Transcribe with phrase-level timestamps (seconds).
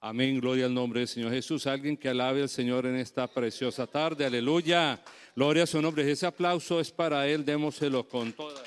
[0.00, 1.66] Amén, gloria al nombre del Señor Jesús.
[1.66, 5.02] Alguien que alabe al Señor en esta preciosa tarde, aleluya.
[5.34, 6.08] Gloria a su nombre.
[6.08, 8.62] Ese aplauso es para Él, démoselo con toda.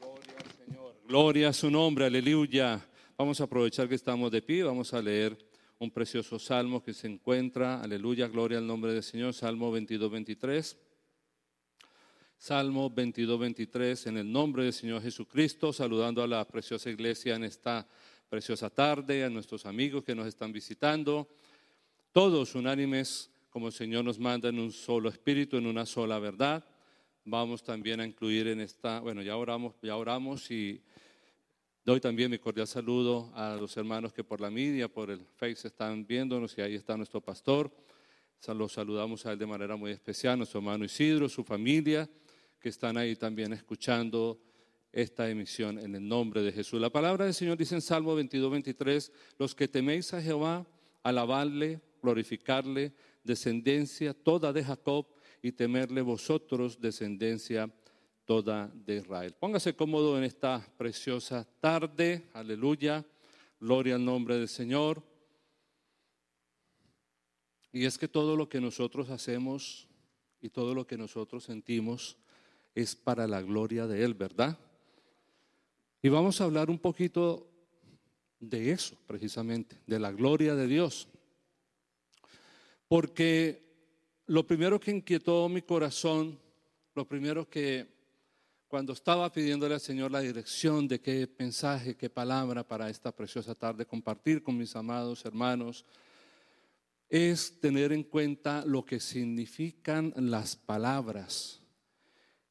[0.00, 0.94] Gloria al Señor.
[1.06, 2.84] Gloria a su nombre, aleluya.
[3.16, 5.38] Vamos a aprovechar que estamos de pie, vamos a leer
[5.78, 10.76] un precioso salmo que se encuentra, aleluya, gloria al nombre del Señor, Salmo 22, 23.
[12.38, 17.44] Salmo 22, 23, en el nombre del Señor Jesucristo, saludando a la preciosa iglesia en
[17.44, 17.86] esta
[18.28, 21.28] preciosa tarde, a nuestros amigos que nos están visitando,
[22.12, 26.64] todos unánimes como el Señor nos manda en un solo espíritu, en una sola verdad.
[27.24, 30.82] Vamos también a incluir en esta, bueno, ya oramos, ya oramos y
[31.84, 35.68] doy también mi cordial saludo a los hermanos que por la media, por el Face
[35.68, 37.70] están viéndonos y ahí está nuestro pastor.
[38.52, 42.10] Los saludamos a él de manera muy especial, nuestro hermano Isidro, su familia,
[42.64, 44.40] que están ahí también escuchando
[44.90, 46.80] esta emisión en el nombre de Jesús.
[46.80, 50.66] La palabra del Señor dice en Salmo 22, 23, los que teméis a Jehová,
[51.02, 55.04] alabarle, glorificarle, descendencia toda de Jacob
[55.42, 57.70] y temerle vosotros, descendencia
[58.24, 59.36] toda de Israel.
[59.38, 63.04] Póngase cómodo en esta preciosa tarde, aleluya,
[63.60, 65.02] gloria al nombre del Señor.
[67.72, 69.86] Y es que todo lo que nosotros hacemos
[70.40, 72.16] y todo lo que nosotros sentimos
[72.74, 74.58] es para la gloria de Él, ¿verdad?
[76.02, 77.50] Y vamos a hablar un poquito
[78.38, 81.08] de eso, precisamente, de la gloria de Dios.
[82.88, 83.64] Porque
[84.26, 86.38] lo primero que inquietó mi corazón,
[86.94, 87.94] lo primero que
[88.68, 93.54] cuando estaba pidiéndole al Señor la dirección de qué mensaje, qué palabra para esta preciosa
[93.54, 95.84] tarde compartir con mis amados hermanos,
[97.08, 101.63] es tener en cuenta lo que significan las palabras.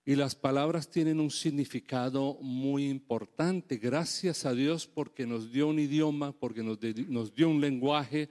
[0.06, 3.78] Y las palabras tienen un significado muy importante.
[3.78, 6.78] Gracias a Dios porque nos dio un idioma, porque nos,
[7.34, 8.28] dio un lenguaje,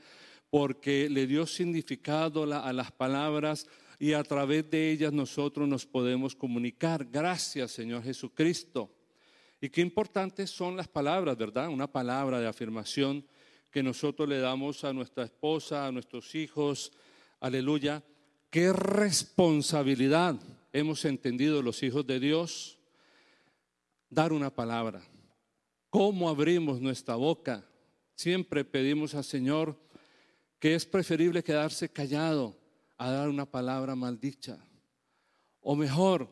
[0.51, 3.67] porque le dio significado a las palabras
[3.99, 7.07] y a través de ellas nosotros nos podemos comunicar.
[7.11, 8.91] Gracias, Señor Jesucristo.
[9.59, 11.69] Y qué importantes son las palabras, ¿verdad?
[11.71, 13.25] Una palabra de afirmación
[13.71, 16.93] que nosotros le damos a nuestra esposa, a nuestros hijos.
[17.41, 18.03] Aleluya.
[18.51, 20.39] Qué responsabilidad
[20.73, 22.79] hemos entendido los hijos de Dios
[24.09, 25.03] dar una palabra.
[25.91, 27.65] ¿Cómo abrimos nuestra boca?
[28.15, 29.77] Siempre pedimos al Señor
[30.59, 32.57] que es preferible quedarse callado
[32.97, 34.59] a dar una palabra maldicha.
[35.61, 36.29] O mejor,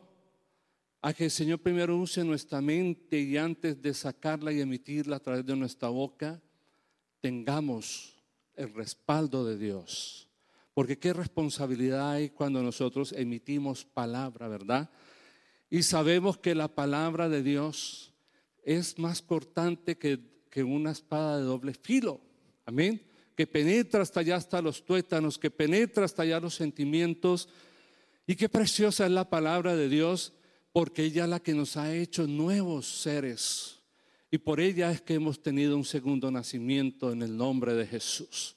[1.01, 5.19] a que el Señor primero use nuestra mente y antes de sacarla y emitirla a
[5.19, 6.41] través de nuestra boca,
[7.19, 8.15] tengamos
[8.55, 10.30] el respaldo de Dios.
[10.81, 14.89] Porque qué responsabilidad hay cuando nosotros emitimos palabra, ¿verdad?
[15.69, 18.11] Y sabemos que la palabra de Dios
[18.63, 22.19] es más cortante que, que una espada de doble filo.
[22.65, 22.99] Amén
[23.35, 27.47] que penetra hasta allá hasta los tuétanos, que penetra hasta allá los sentimientos.
[28.25, 30.33] Y qué preciosa es la palabra de Dios,
[30.71, 33.77] porque ella es la que nos ha hecho nuevos seres.
[34.31, 38.55] Y por ella es que hemos tenido un segundo nacimiento en el nombre de Jesús.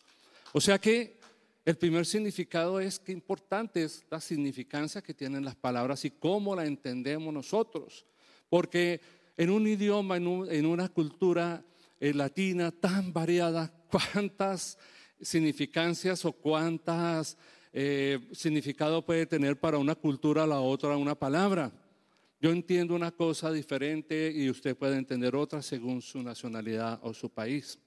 [0.55, 1.23] O sea que
[1.65, 6.55] el primer significado es que importante es la significancia que tienen las palabras y cómo
[6.55, 8.05] la entendemos nosotros.
[8.51, 9.01] Porque
[9.37, 11.65] en un idioma, en, una cultura
[12.01, 14.79] eh, latina tan variada, cuántas
[15.21, 17.39] significancias o cuántas
[17.73, 21.73] eh, significado puede tener para una cultura la otra una palabra.
[22.41, 27.31] Yo entiendo una cosa diferente y usted puede entender otra según su nacionalidad o su
[27.31, 27.79] país.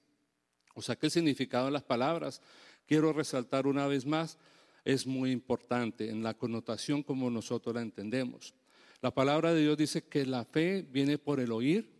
[0.74, 2.42] O sea que el significado de las palabras,
[2.88, 4.38] quiero resaltar una vez más,
[4.84, 8.54] es muy importante en la connotación como nosotros la entendemos.
[9.02, 11.92] La palabra de Dios dice que la fe viene por el oír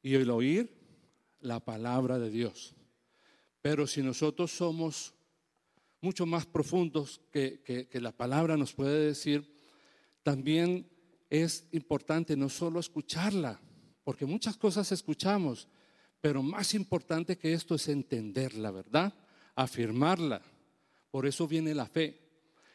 [0.00, 0.72] y el oír
[1.40, 2.74] la palabra de Dios.
[3.60, 5.12] Pero si nosotros somos
[6.00, 9.52] mucho más profundos que, la palabra nos puede decir,
[10.22, 10.88] también
[11.28, 13.60] es importante no solo escucharla,
[14.04, 15.68] porque muchas cosas escuchamos,
[16.20, 19.12] pero más importante que esto es entenderla, ¿verdad?
[19.54, 20.42] Afirmarla.
[21.10, 22.18] Por eso viene la fe.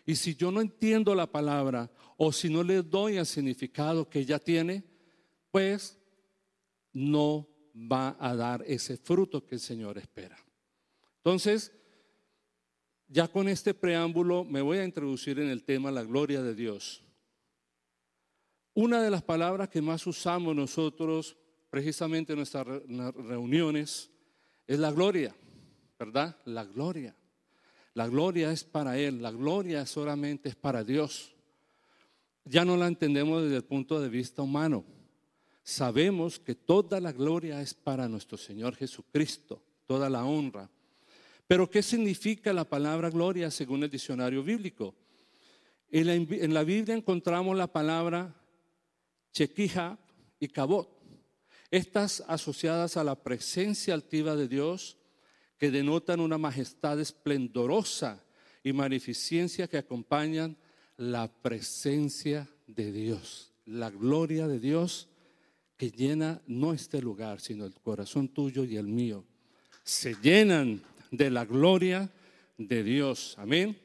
[0.05, 4.19] Y si yo no entiendo la palabra o si no le doy el significado que
[4.19, 4.83] ella tiene,
[5.51, 5.97] pues
[6.93, 10.37] no va a dar ese fruto que el Señor espera.
[11.17, 11.71] Entonces,
[13.07, 17.03] ya con este preámbulo me voy a introducir en el tema la gloria de Dios.
[18.73, 21.37] Una de las palabras que más usamos nosotros
[21.69, 24.11] precisamente en nuestras reuniones
[24.67, 25.35] es la gloria,
[25.97, 26.37] ¿verdad?
[26.45, 27.15] La gloria.
[27.93, 31.35] La gloria es para Él, la gloria solamente es para Dios.
[32.45, 34.85] Ya no la entendemos desde el punto de vista humano.
[35.63, 40.69] sabemos que toda la gloria es para nuestro Señor Jesucristo, toda la honra.
[41.47, 44.95] Pero ¿qué significa la palabra gloria según el diccionario bíblico?
[45.89, 48.35] En la, Biblia encontramos la palabra
[49.31, 49.97] chequija
[50.39, 50.89] y cabot.
[51.71, 54.97] Estas asociadas a la presencia altiva de Dios,
[55.57, 58.23] que denotan una majestad esplendorosa
[58.63, 60.57] y magnificencia que acompañan
[60.97, 65.09] la presencia de Dios, la gloria de Dios
[65.77, 69.23] que llena no este lugar, sino el corazón tuyo y el mío.
[69.83, 70.81] Se llenan
[71.11, 72.11] de la gloria
[72.57, 73.35] de Dios.
[73.37, 73.77] Amén.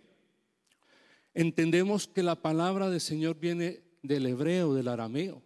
[1.34, 5.42] Entendemos que la palabra del Señor viene del hebreo, del arameo,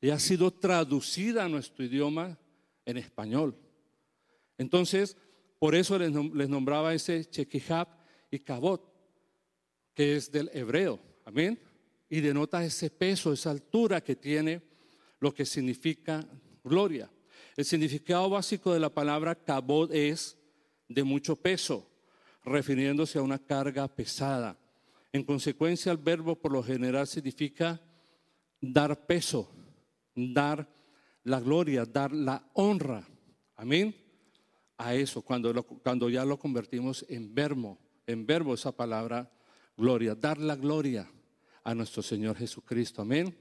[0.00, 2.38] y ha sido traducida a nuestro idioma
[2.84, 3.56] en español.
[4.58, 5.16] Entonces,
[5.58, 6.10] por eso les,
[6.48, 7.88] nombraba ese Chequijab
[8.30, 8.82] y Cabot,
[9.94, 11.00] que es del hebreo.
[11.24, 11.58] Amén.
[12.08, 14.62] Y denota ese peso, esa altura que tiene
[15.18, 16.26] lo que significa
[16.62, 17.10] gloria.
[17.56, 20.36] El significado básico de la palabra Cabot es
[20.88, 21.90] de mucho peso,
[22.44, 24.58] refiriéndose a una carga pesada.
[25.12, 27.80] En consecuencia, el verbo por lo general significa
[28.60, 29.50] dar peso,
[30.14, 30.68] dar
[31.24, 33.08] la gloria, dar la honra.
[33.56, 34.05] Amén.
[34.78, 39.30] A eso, cuando, cuando ya lo convertimos en verbo, en verbo esa palabra
[39.76, 41.10] gloria, dar la gloria
[41.64, 43.02] a nuestro Señor Jesucristo.
[43.02, 43.34] Amén.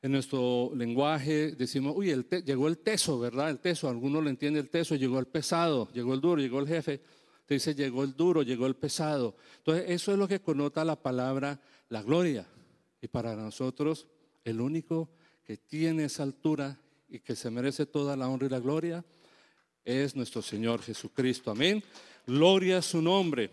[0.00, 3.50] En nuestro lenguaje decimos, uy, llegó el teso, ¿verdad?
[3.50, 6.68] El teso, algunos lo entiende el teso, llegó el pesado, llegó el duro, llegó el
[6.68, 7.00] jefe.
[7.46, 9.36] Te dice, llegó el duro, llegó el pesado.
[9.58, 12.46] Entonces, eso es lo que connota la palabra la gloria.
[13.00, 14.06] Y para nosotros,
[14.44, 15.10] el único
[15.44, 16.78] que tiene esa altura
[17.08, 19.04] y que se merece toda la honra y la gloria
[19.88, 21.50] es nuestro Señor Jesucristo.
[21.50, 21.82] Amén.
[22.26, 23.50] Gloria a su nombre.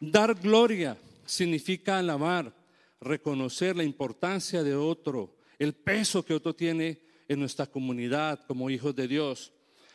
[0.00, 2.54] Dar gloria significa alabar,
[3.02, 8.96] reconocer la importancia de otro, el peso que otro tiene en nuestra comunidad como hijos
[8.96, 9.52] de Dios.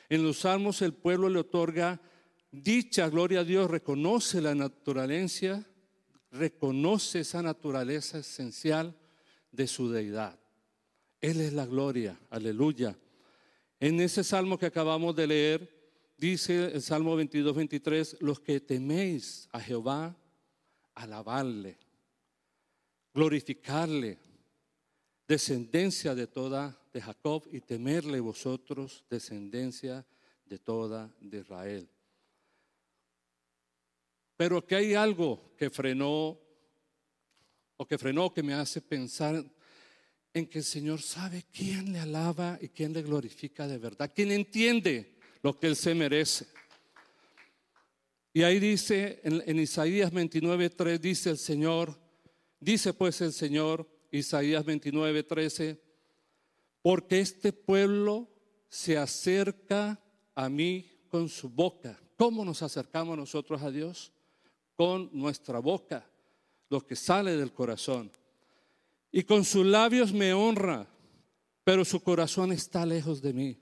[0.10, 2.00] En los salmos el pueblo le otorga
[2.52, 5.66] dicha, gloria a Dios, reconoce la naturaleza,
[6.32, 8.96] reconoce esa naturaleza esencial
[9.52, 10.38] de su deidad.
[11.20, 12.96] Él es la gloria, aleluya.
[13.84, 15.70] En ese salmo que acabamos de leer,
[16.18, 20.16] dice el Salmo 22, 23, los que teméis a Jehová,
[20.96, 21.78] alabarle,
[23.14, 24.20] glorificarle,
[25.28, 30.06] descendencia de toda de Jacob y temerle vosotros, descendencia
[30.46, 31.90] de toda de Israel.
[34.38, 36.40] Pero que hay algo que frenó
[37.76, 39.44] o que frenó que me hace pensar
[40.34, 44.32] en que el Señor sabe quién le alaba y quién le glorifica de verdad, quién
[44.32, 46.48] entiende lo que Él se merece.
[48.34, 51.96] Y ahí dice, en, Isaías 29, 3, dice el Señor,
[52.60, 55.80] dice pues el Señor, Isaías 29, 13,
[56.82, 58.28] porque este pueblo
[58.70, 60.02] se acerca
[60.34, 62.00] a mí con su boca.
[62.18, 64.12] ¿Cómo nos acercamos nosotros a Dios?
[64.76, 66.10] Con nuestra boca,
[66.70, 68.12] lo que sale del corazón.
[69.16, 70.88] Y con sus labios me honra,
[71.64, 73.60] pero su corazón está lejos de mí.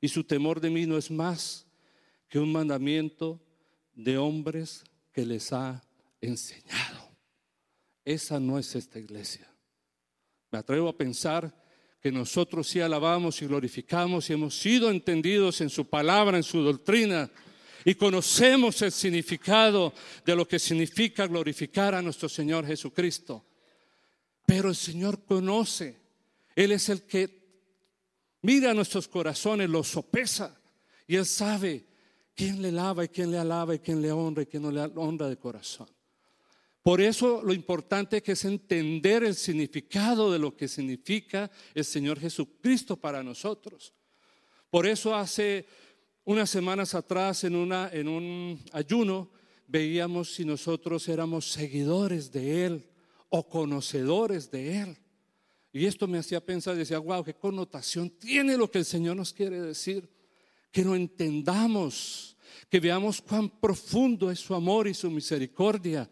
[0.00, 1.64] Y su temor de mí no es más
[2.28, 3.40] que un mandamiento
[3.94, 4.82] de hombres
[5.12, 5.80] que les ha
[6.20, 7.08] enseñado.
[8.04, 9.48] Esa no es esta iglesia.
[10.50, 11.54] Me atrevo a pensar
[12.00, 16.62] que nosotros sí alabamos y glorificamos y hemos sido entendidos en su palabra, en su
[16.62, 17.30] doctrina,
[17.84, 19.94] y conocemos el significado
[20.26, 23.49] de lo que significa glorificar a nuestro Señor Jesucristo.
[24.50, 25.96] Pero el Señor conoce,
[26.56, 27.30] Él es el que
[28.42, 30.60] mira nuestros corazones, los sopesa,
[31.06, 31.86] y Él sabe
[32.34, 34.80] quién le alaba y quién le alaba y quién le honra y quién no le
[34.96, 35.86] honra de corazón.
[36.82, 42.18] Por eso lo importante que es entender el significado de lo que significa el Señor
[42.18, 43.94] Jesucristo para nosotros.
[44.68, 45.64] Por eso hace
[46.24, 49.30] unas semanas atrás en, una, en un ayuno
[49.68, 52.89] veíamos si nosotros éramos seguidores de Él
[53.30, 54.96] o conocedores de Él.
[55.72, 59.32] Y esto me hacía pensar, decía, wow, qué connotación tiene lo que el Señor nos
[59.32, 60.08] quiere decir.
[60.70, 62.36] Que lo entendamos,
[62.68, 66.08] que veamos cuán profundo es su amor y su misericordia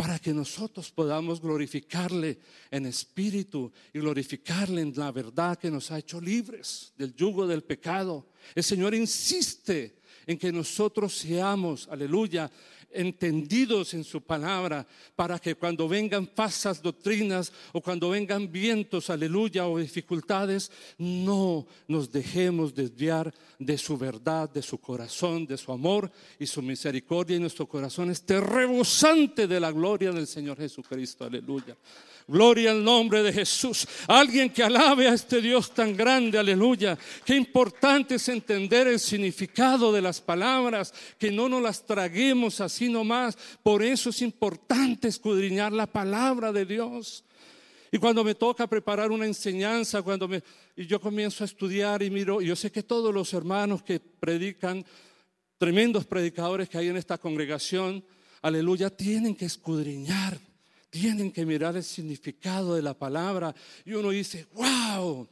[0.00, 2.38] para que nosotros podamos glorificarle
[2.70, 7.62] en espíritu y glorificarle en la verdad que nos ha hecho libres del yugo del
[7.62, 8.28] pecado.
[8.54, 12.50] El Señor insiste en que nosotros seamos, aleluya,
[12.92, 19.66] entendidos en su palabra, para que cuando vengan falsas doctrinas o cuando vengan vientos, aleluya,
[19.66, 26.10] o dificultades, no nos dejemos desviar de su verdad, de su corazón, de su amor
[26.38, 27.36] y su misericordia.
[27.36, 31.76] Y nuestro corazón esté rebosante de la gloria del Señor Jesucristo, aleluya.
[32.26, 33.86] Gloria al nombre de Jesús.
[34.06, 36.96] Alguien que alabe a este Dios tan grande, aleluya.
[37.24, 42.88] Qué importante es entender el significado de las palabras, que no nos las traguemos así
[42.88, 43.36] nomás.
[43.62, 47.24] Por eso es importante escudriñar la palabra de Dios.
[47.92, 50.42] Y cuando me toca preparar una enseñanza, cuando me,
[50.76, 54.84] y yo comienzo a estudiar y miro, yo sé que todos los hermanos que predican,
[55.58, 58.04] tremendos predicadores que hay en esta congregación,
[58.42, 60.49] aleluya, tienen que escudriñar
[60.90, 63.54] tienen que mirar el significado de la palabra.
[63.84, 65.26] Y uno dice, wow,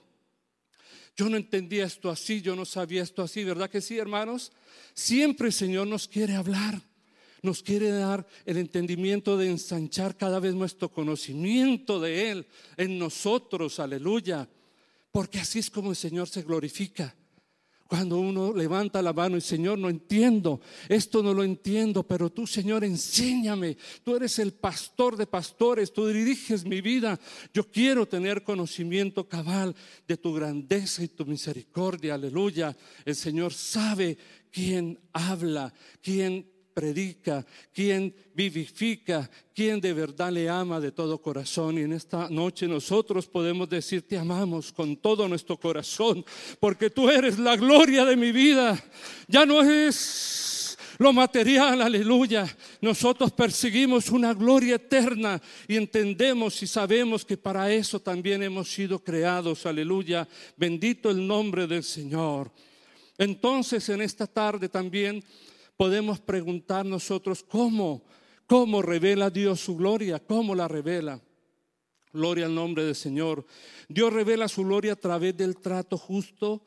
[1.17, 4.53] yo no entendía esto así, yo no sabía esto así, ¿verdad que sí, hermanos?
[4.95, 6.81] Siempre el Señor nos quiere hablar,
[7.43, 12.47] nos quiere dar el entendimiento de ensanchar cada vez nuestro conocimiento de Él
[12.77, 14.49] en nosotros, aleluya,
[15.11, 17.15] porque así es como el Señor se glorifica.
[17.89, 22.47] Cuando uno levanta la mano y Señor, no entiendo, esto no lo entiendo, pero tú
[22.47, 23.79] Señor, enséñame.
[24.05, 27.19] Tú eres el pastor de pastores, tú diriges mi vida.
[27.55, 29.75] Yo quiero tener conocimiento cabal
[30.07, 32.13] de tu grandeza y tu misericordia.
[32.13, 32.77] Aleluya.
[33.07, 34.19] El Señor sabe
[34.51, 36.47] quién habla, quién
[36.79, 37.45] predica,
[37.75, 41.77] quien vivifica, quien de verdad le ama de todo corazón.
[41.77, 46.25] Y en esta noche nosotros podemos decir, te amamos con todo nuestro corazón,
[46.61, 48.81] porque tú eres la gloria de mi vida.
[49.27, 52.47] Ya no es lo material, aleluya.
[52.81, 59.01] Nosotros perseguimos una gloria eterna y entendemos y sabemos que para eso también hemos sido
[59.01, 60.29] creados, aleluya.
[60.57, 62.53] Bendito el nombre del Señor.
[63.19, 65.25] Entonces en esta tarde también
[65.79, 68.03] podemos preguntar nosotros cómo,
[68.47, 71.23] cómo revela Dios su gloria, cómo la revela.
[72.13, 73.47] Gloria al nombre del Señor.
[73.89, 76.67] Dios revela su gloria a través del trato justo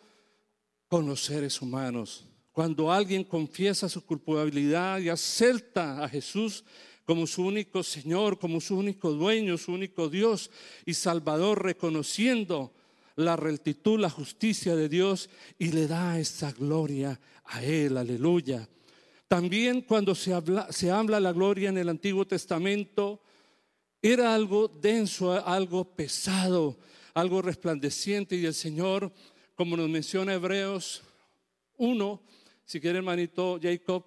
[0.88, 2.26] con los seres humanos.
[2.54, 6.64] Cuando alguien confiesa su culpabilidad y acepta a Jesús
[7.04, 10.52] como su único Señor, como su único dueño, su único Dios
[10.86, 12.74] y Salvador, reconociendo
[13.18, 18.70] la rectitud, la justicia de Dios y le da esa gloria a Él, aleluya.
[19.32, 23.22] También cuando se habla, se habla la gloria en el Antiguo Testamento,
[24.02, 26.78] era algo denso, algo pesado,
[27.14, 28.36] algo resplandeciente.
[28.36, 29.10] Y el Señor,
[29.56, 31.04] como nos menciona Hebreos
[31.78, 32.22] 1,
[32.66, 34.04] si quiere hermanito Jacob,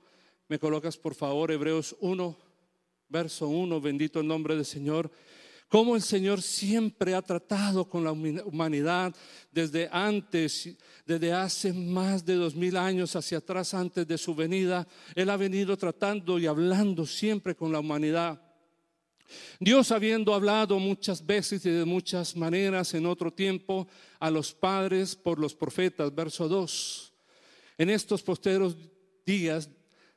[0.47, 2.37] me colocas por favor Hebreos 1,
[3.09, 5.11] verso 1, bendito el nombre del Señor
[5.75, 9.12] cómo el Señor siempre ha tratado con la humanidad
[9.50, 10.69] desde antes,
[11.04, 14.87] desde hace más de dos mil años hacia atrás antes de su venida.
[15.16, 18.40] Él ha venido tratando y hablando siempre con la humanidad.
[19.59, 23.88] Dios habiendo hablado muchas veces y de muchas maneras en otro tiempo
[24.21, 27.12] a los padres por los profetas, verso 2.
[27.78, 28.76] En estos posteros
[29.26, 29.69] días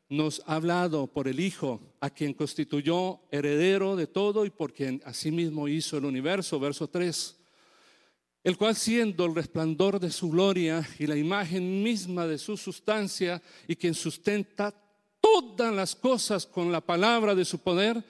[0.09, 5.01] nos ha hablado por el Hijo, a quien constituyó heredero de todo y por quien
[5.05, 7.35] asimismo hizo el universo, verso 3,
[8.43, 13.41] el cual siendo el resplandor de su gloria y la imagen misma de su sustancia
[13.67, 14.73] y quien sustenta
[15.19, 18.01] todas las cosas con la palabra de su poder,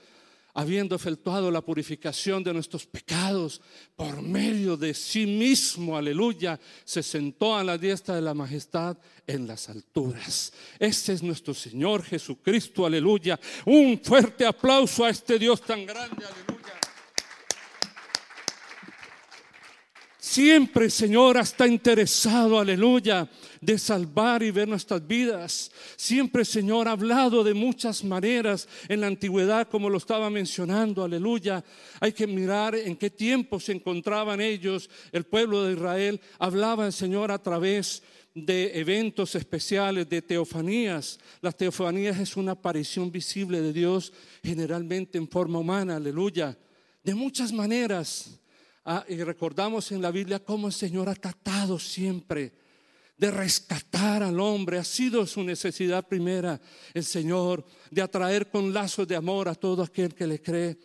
[0.58, 3.62] habiendo efectuado la purificación de nuestros pecados
[3.96, 8.98] por medio de sí mismo, aleluya, se sentó a la diestra de la majestad
[9.28, 10.52] en las alturas.
[10.80, 13.40] Ese es nuestro Señor Jesucristo, aleluya.
[13.68, 16.57] Un fuerte aplauso a este Dios tan grande, aleluya.
[20.38, 23.28] Siempre, Señor, está interesado, aleluya,
[23.60, 25.72] de salvar y ver nuestras vidas.
[25.96, 31.66] Siempre, Señor, ha hablado de muchas maneras en la antigüedad, como lo estaba mencionando, aleluya.
[32.00, 36.22] Hay que mirar en qué tiempo se encontraban ellos, el pueblo de Israel.
[36.38, 38.04] Hablaba el Señor a través
[38.36, 41.20] de eventos especiales, de teofanías.
[41.42, 44.14] Las teofanías es una aparición visible de Dios,
[44.44, 46.56] generalmente en forma humana, aleluya.
[47.04, 48.40] De muchas maneras
[48.90, 52.54] Ah, y recordamos en la Biblia cómo el Señor ha tratado siempre
[53.18, 54.78] de rescatar al hombre.
[54.78, 56.58] Ha sido su necesidad primera,
[56.94, 60.78] el Señor, de atraer con lazos de amor a todo aquel que le cree.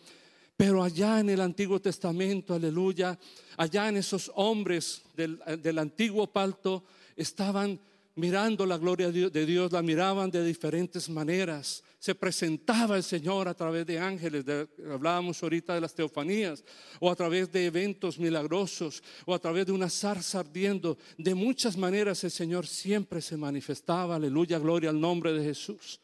[0.57, 3.17] Pero allá en el Antiguo Testamento, aleluya,
[3.55, 6.83] allá en esos hombres del, del antiguo palto
[7.15, 7.79] estaban
[8.15, 11.85] mirando la gloria de Dios, la miraban de diferentes maneras.
[12.03, 14.43] Se presentaba el Señor a través de ángeles,
[14.91, 16.61] hablábamos ahorita de las teofanías,
[16.99, 20.97] o a través de eventos milagrosos, o a través de una zarza ardiendo.
[21.17, 26.01] De muchas maneras el Señor siempre se manifestaba, aleluya, gloria al nombre de Jesús.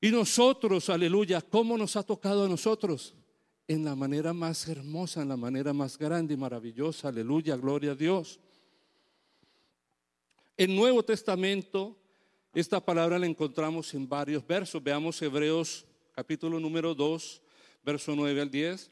[0.00, 3.12] Y nosotros, aleluya, ¿cómo nos ha tocado a nosotros?
[3.66, 7.96] En la manera más hermosa, en la manera más grande y maravillosa, aleluya, gloria a
[7.96, 8.38] Dios.
[10.56, 11.98] El Nuevo Testamento,
[12.60, 14.82] esta palabra la encontramos en varios versos.
[14.82, 15.84] Veamos Hebreos
[16.14, 17.42] capítulo número 2,
[17.84, 18.90] verso 9 al 10.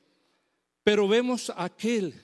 [0.82, 2.14] Pero vemos a aquel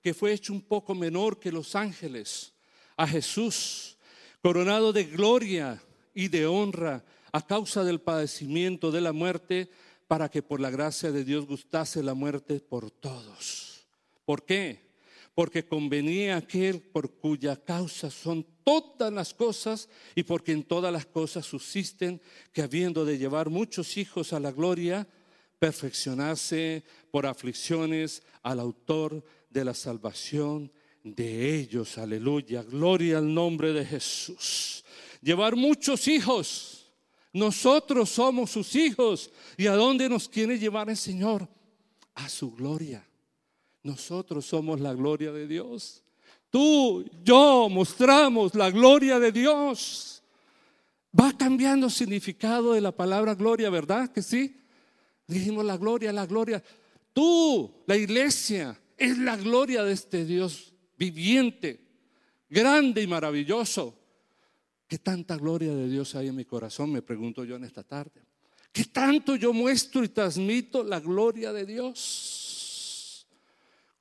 [0.00, 2.54] que fue hecho un poco menor que los ángeles,
[2.96, 3.98] a Jesús,
[4.40, 5.82] coronado de gloria
[6.14, 9.68] y de honra a causa del padecimiento de la muerte,
[10.08, 13.86] para que por la gracia de Dios gustase la muerte por todos.
[14.24, 14.85] ¿Por qué?
[15.36, 21.06] Porque convenía aquel por cuya causa son todas las cosas y porque en todas las
[21.06, 22.20] cosas subsisten,
[22.52, 25.06] que habiendo de llevar muchos hijos a la gloria,
[25.60, 30.72] perfeccionarse por aflicciones al autor de la salvación
[31.04, 31.98] de ellos.
[31.98, 34.84] Aleluya, gloria al nombre de Jesús.
[35.22, 36.76] Llevar muchos hijos
[37.36, 39.30] nosotros somos sus hijos.
[39.58, 41.46] ¿Y a dónde nos quiere llevar el Señor?
[42.14, 43.06] A su gloria.
[43.86, 46.02] Nosotros somos la gloria de Dios.
[46.50, 50.24] Tú, yo mostramos la gloria de Dios.
[51.18, 54.10] Va cambiando el significado de la palabra gloria, ¿verdad?
[54.10, 54.56] Que sí.
[55.28, 56.60] Dijimos la gloria, la gloria.
[57.12, 61.80] Tú, la iglesia, es la gloria de este Dios viviente,
[62.50, 63.96] grande y maravilloso.
[64.88, 66.90] ¿Qué tanta gloria de Dios hay en mi corazón?
[66.90, 68.20] Me pregunto yo en esta tarde.
[68.72, 72.45] ¿Qué tanto yo muestro y transmito la gloria de Dios?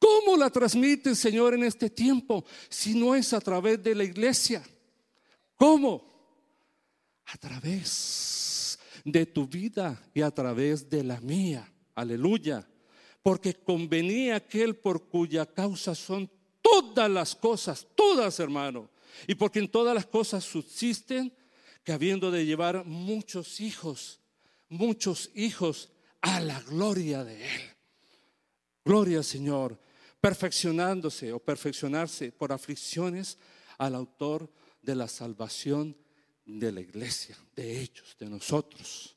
[0.05, 4.03] ¿Cómo la transmite el Señor en este tiempo si no es a través de la
[4.03, 4.63] iglesia?
[5.55, 6.05] ¿Cómo?
[7.25, 11.67] A través de tu vida y a través de la mía.
[11.95, 12.69] Aleluya.
[13.23, 16.29] Porque convenía aquel por cuya causa son
[16.61, 18.91] todas las cosas, todas hermano
[19.25, 21.33] y porque en todas las cosas subsisten,
[21.83, 24.19] que habiendo de llevar muchos hijos,
[24.69, 25.89] muchos hijos
[26.21, 27.61] a la gloria de Él.
[28.83, 29.79] Gloria al Señor,
[30.25, 33.37] perfeccionándose o perfeccionarse por aflicciones
[33.77, 34.51] al autor
[34.81, 35.95] de la salvación
[36.47, 39.15] de la iglesia, de ellos, de nosotros,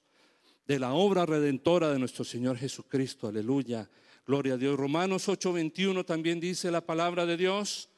[0.66, 3.26] de la obra redentora de nuestro Señor Jesucristo.
[3.26, 3.88] Aleluya.
[4.26, 4.78] Gloria a Dios.
[4.78, 7.88] Romanos 8:21 también dice la palabra de Dios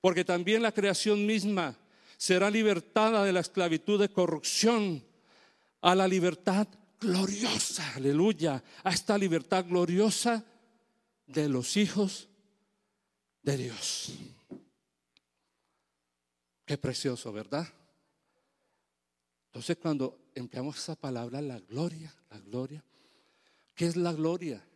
[0.00, 1.76] porque también la creación misma
[2.16, 5.04] será libertada de la esclavitud de corrupción
[5.82, 6.66] a la libertad
[6.98, 10.46] gloriosa, aleluya, a esta libertad gloriosa
[11.26, 12.30] de los hijos
[13.44, 14.12] de Dios.
[16.64, 17.68] Qué precioso, ¿verdad?
[19.46, 22.82] Entonces cuando empleamos esa palabra, la gloria, la gloria,
[23.74, 24.66] ¿qué es la gloria?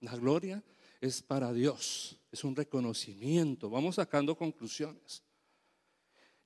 [0.00, 0.62] La gloria
[1.00, 3.68] es para Dios, es un reconocimiento.
[3.68, 5.22] Vamos sacando conclusiones.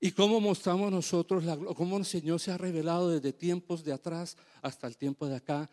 [0.01, 4.37] ¿Y cómo mostramos nosotros, la, cómo el Señor se ha revelado desde tiempos de atrás
[4.63, 5.71] hasta el tiempo de acá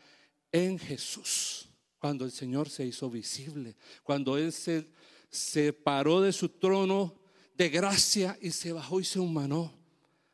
[0.52, 1.70] en Jesús?
[1.98, 4.90] Cuando el Señor se hizo visible, cuando Él se,
[5.34, 7.20] se paró de su trono
[7.58, 9.74] de gracia y se bajó y se humanó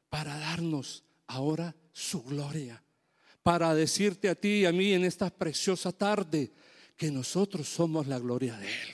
[0.10, 2.84] para darnos ahora su gloria,
[3.42, 6.52] para decirte a ti y a mí en esta preciosa tarde,
[6.98, 8.90] que nosotros somos la gloria de Él.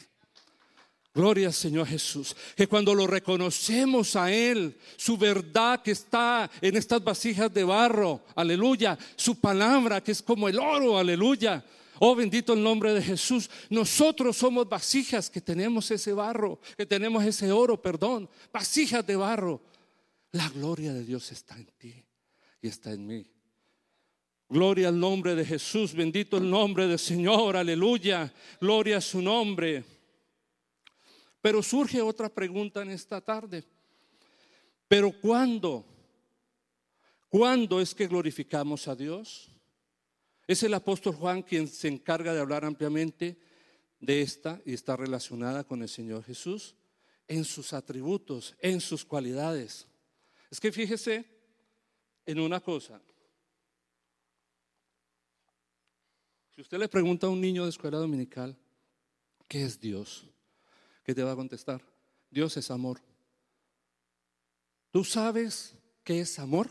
[1.12, 2.36] Gloria Señor Jesús.
[2.56, 8.26] Que cuando lo reconocemos a Él, su verdad que está en estas vasijas de barro,
[8.36, 11.66] aleluya, su palabra que es como el oro, aleluya.
[12.00, 13.50] Oh, bendito el nombre de Jesús.
[13.70, 19.62] Nosotros somos vasijas que tenemos ese barro, que tenemos ese oro, perdón, vasijas de barro.
[20.32, 22.04] La gloria de Dios está en ti
[22.62, 23.26] y está en mí.
[24.50, 29.84] Gloria al nombre de Jesús, bendito el nombre del Señor, aleluya, gloria a su nombre.
[31.42, 33.64] Pero surge otra pregunta en esta tarde.
[34.88, 35.86] ¿Pero cuándo?
[37.30, 39.55] ¿Cuándo es que glorificamos a Dios?
[40.48, 43.38] Es el apóstol Juan quien se encarga de hablar ampliamente
[44.00, 46.76] de esta y está relacionada con el Señor Jesús
[47.28, 49.88] en sus atributos, en sus cualidades.
[50.52, 51.26] Es que fíjese
[52.26, 53.02] en una cosa.
[56.56, 58.56] Si usted le pregunta a un niño de escuela dominical,
[59.48, 60.26] ¿qué es Dios?
[61.04, 61.82] ¿Qué te va a contestar?
[62.30, 63.02] Dios es amor.
[64.92, 66.70] ¿Tú sabes qué es amor?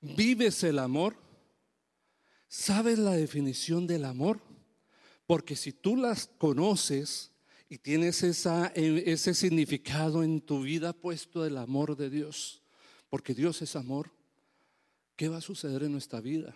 [0.00, 1.25] ¿Vives el amor?
[2.48, 4.40] ¿Sabes la definición del amor?
[5.26, 7.32] Porque si tú las conoces
[7.68, 12.62] y tienes esa, ese significado en tu vida puesto del amor de Dios,
[13.08, 14.12] porque Dios es amor,
[15.16, 16.54] ¿qué va a suceder en nuestra vida?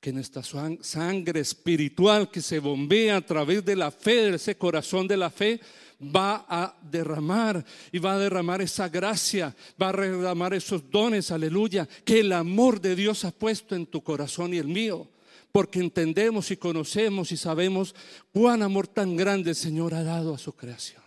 [0.00, 5.08] Que nuestra sangre espiritual que se bombea a través de la fe, de ese corazón
[5.08, 5.60] de la fe,
[6.00, 11.88] va a derramar y va a derramar esa gracia, va a derramar esos dones, aleluya,
[12.04, 15.08] que el amor de Dios ha puesto en tu corazón y el mío,
[15.50, 17.94] porque entendemos y conocemos y sabemos
[18.32, 21.02] cuán amor tan grande el Señor ha dado a su creación.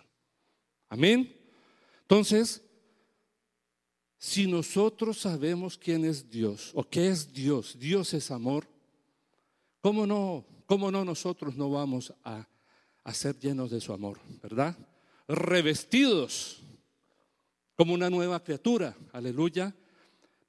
[0.90, 1.34] Amén.
[2.02, 2.62] Entonces,
[4.18, 8.68] si nosotros sabemos quién es Dios o qué es Dios, Dios es amor,
[9.82, 12.48] ¿cómo no, cómo no nosotros no vamos a,
[13.04, 14.78] a ser llenos de su amor, verdad?
[15.28, 16.62] Revestidos
[17.76, 19.76] como una nueva criatura, aleluya,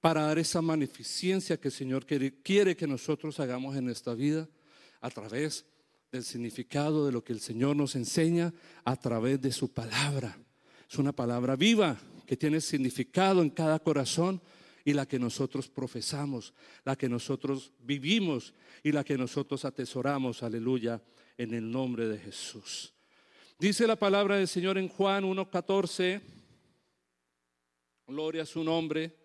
[0.01, 4.49] para dar esa magnificencia que el Señor quiere que nosotros hagamos en nuestra vida
[5.01, 5.65] a través
[6.11, 8.53] del significado de lo que el Señor nos enseña
[8.85, 10.37] a través de su palabra.
[10.91, 14.41] Es una palabra viva, que tiene significado en cada corazón
[14.85, 21.03] y la que nosotros profesamos, la que nosotros vivimos y la que nosotros atesoramos, aleluya,
[21.37, 22.93] en el nombre de Jesús.
[23.59, 26.21] Dice la palabra del Señor en Juan 1.14,
[28.07, 29.17] gloria a su nombre,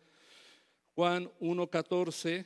[0.96, 2.46] Juan 1.14.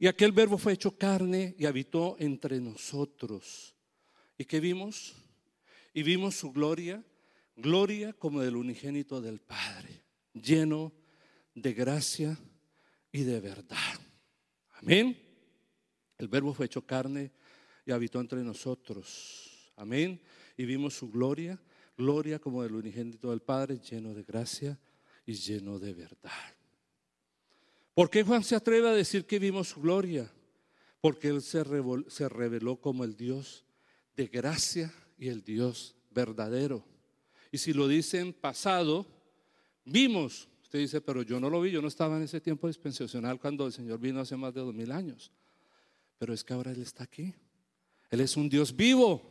[0.00, 3.74] Y aquel verbo fue hecho carne y habitó entre nosotros.
[4.36, 5.14] ¿Y qué vimos?
[5.94, 7.02] y vimos su gloria,
[7.56, 10.92] gloria como del unigénito del Padre, lleno
[11.54, 12.38] de gracia
[13.12, 14.00] y de verdad.
[14.72, 15.16] Amén.
[16.18, 17.32] El verbo fue hecho carne
[17.86, 19.72] y habitó entre nosotros.
[19.76, 20.20] Amén.
[20.56, 21.60] Y vimos su gloria,
[21.96, 24.78] gloria como del unigénito del Padre, lleno de gracia
[25.26, 26.54] y lleno de verdad.
[27.94, 30.30] ¿Por qué Juan se atreve a decir que vimos su gloria?
[31.00, 33.64] Porque él se, reveló como el Dios
[34.16, 36.84] de gracia y el Dios verdadero.
[37.54, 39.06] Y si lo dice en pasado,
[39.84, 40.48] vimos.
[40.64, 43.64] Usted dice, pero yo no lo vi, yo no estaba en ese tiempo dispensacional cuando
[43.64, 45.30] el Señor vino hace más de dos mil años.
[46.18, 47.32] Pero es que ahora Él está aquí.
[48.10, 49.22] Él es un Dios vivo.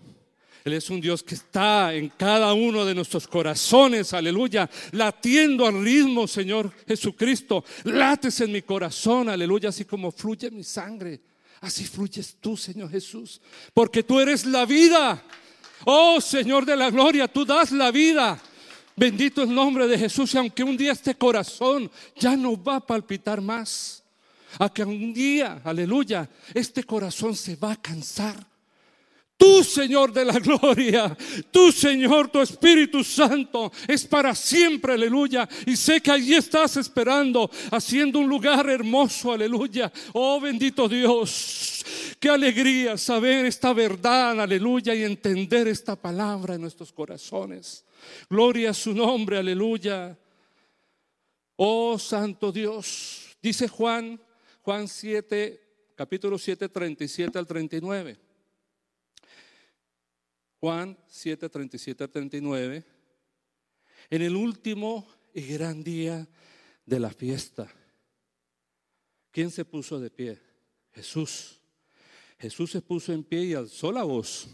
[0.63, 5.83] Él es un Dios que está en cada uno de nuestros corazones, aleluya, latiendo al
[5.83, 7.65] ritmo, Señor Jesucristo.
[7.83, 11.19] Lates en mi corazón, aleluya, así como fluye mi sangre.
[11.59, 13.41] Así fluyes tú, Señor Jesús,
[13.73, 15.25] porque tú eres la vida.
[15.85, 18.39] Oh Señor de la gloria, tú das la vida.
[18.95, 20.33] Bendito el nombre de Jesús.
[20.33, 24.03] Y aunque un día este corazón ya no va a palpitar más,
[24.59, 28.52] a que un día, aleluya, este corazón se va a cansar.
[29.37, 31.17] Tú, Señor de la gloria,
[31.51, 35.47] tú, Señor, tu Espíritu Santo es para siempre, aleluya.
[35.65, 39.91] Y sé que allí estás esperando, haciendo un lugar hermoso, aleluya.
[40.13, 41.83] Oh, bendito Dios.
[42.19, 47.83] Qué alegría saber esta verdad, aleluya, y entender esta palabra en nuestros corazones.
[48.29, 50.17] Gloria a su nombre, aleluya.
[51.55, 53.35] Oh, Santo Dios.
[53.41, 54.19] Dice Juan,
[54.61, 55.59] Juan 7,
[55.95, 58.22] capítulo 7, 37 al 39.
[60.63, 62.85] Juan 7, 37 39,
[64.09, 66.25] en el último y gran día
[66.85, 67.67] de la fiesta.
[69.29, 70.39] ¿Quién se puso de pie?
[70.93, 71.59] Jesús.
[72.39, 74.47] Jesús se puso en pie y alzó la voz.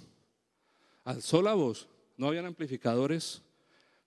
[1.03, 1.87] Alzó la voz.
[2.17, 3.43] No habían amplificadores,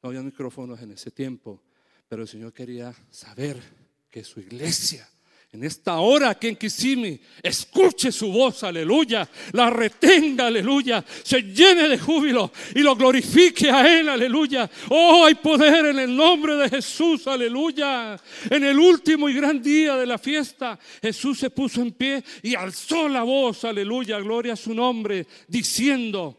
[0.02, 1.62] no había micrófonos en ese tiempo,
[2.08, 3.62] pero el Señor quería saber
[4.10, 5.08] que su iglesia
[5.52, 11.90] en esta hora que en Kisimi escuche su voz, aleluya, la retenga, aleluya, se llene
[11.90, 14.70] de júbilo y lo glorifique a Él, aleluya.
[14.88, 18.18] Oh, hay poder en el nombre de Jesús, aleluya.
[18.48, 22.54] En el último y gran día de la fiesta, Jesús se puso en pie y
[22.54, 26.34] alzó la voz, aleluya, gloria a su nombre, diciendo,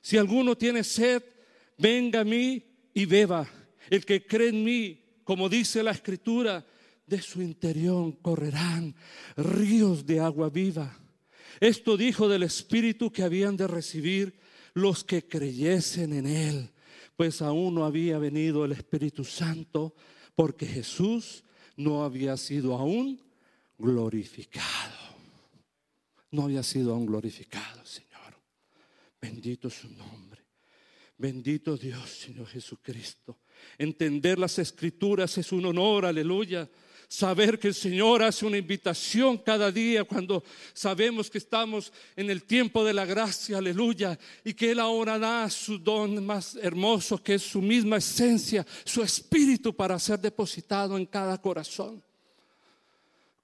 [0.00, 1.20] si alguno tiene sed,
[1.78, 2.62] venga a mí
[2.94, 3.44] y beba.
[3.90, 6.64] El que cree en mí, como dice la escritura,
[7.06, 8.94] de su interior correrán
[9.36, 10.98] ríos de agua viva.
[11.60, 14.38] Esto dijo del Espíritu que habían de recibir
[14.74, 16.70] los que creyesen en Él,
[17.16, 19.94] pues aún no había venido el Espíritu Santo,
[20.34, 21.44] porque Jesús
[21.76, 23.22] no había sido aún
[23.78, 25.06] glorificado.
[26.32, 28.34] No había sido aún glorificado, Señor.
[29.18, 30.42] Bendito su nombre.
[31.16, 33.38] Bendito Dios, Señor Jesucristo.
[33.78, 36.68] Entender las escrituras es un honor, aleluya
[37.08, 40.42] saber que el Señor hace una invitación cada día cuando
[40.72, 45.48] sabemos que estamos en el tiempo de la gracia, aleluya, y que Él ahora da
[45.50, 51.06] su don más hermoso, que es su misma esencia, su espíritu para ser depositado en
[51.06, 52.02] cada corazón.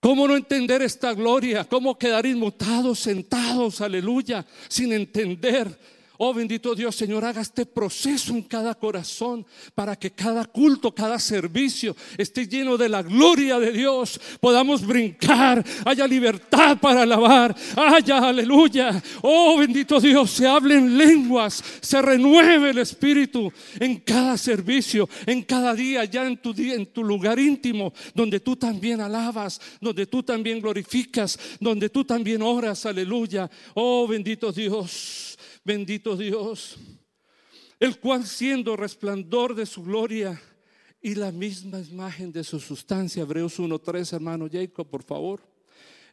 [0.01, 1.63] ¿Cómo no entender esta gloria?
[1.63, 5.79] ¿Cómo quedar inmutados, sentados, aleluya, sin entender
[6.19, 11.19] Oh bendito Dios, Señor, haga este proceso en cada corazón para que cada culto, cada
[11.19, 14.21] servicio esté lleno de la gloria de Dios.
[14.41, 19.03] Podamos brincar, haya libertad para alabar, haya aleluya.
[19.23, 25.75] Oh bendito Dios, se hablen lenguas, se renueve el espíritu en cada servicio, en cada
[25.75, 30.23] día, ya en tu día, en tu lugar íntimo, donde tú también alabas, donde tú
[30.23, 33.51] también glorificas, donde tú también oras, aleluya.
[33.75, 35.32] Oh bendito Dios.
[35.65, 36.77] Bendito Dios,
[37.79, 40.41] el cual siendo resplandor de su gloria
[41.01, 43.23] y la misma imagen de su sustancia.
[43.23, 45.41] Hebreos 1.3, hermano Jacob, por favor.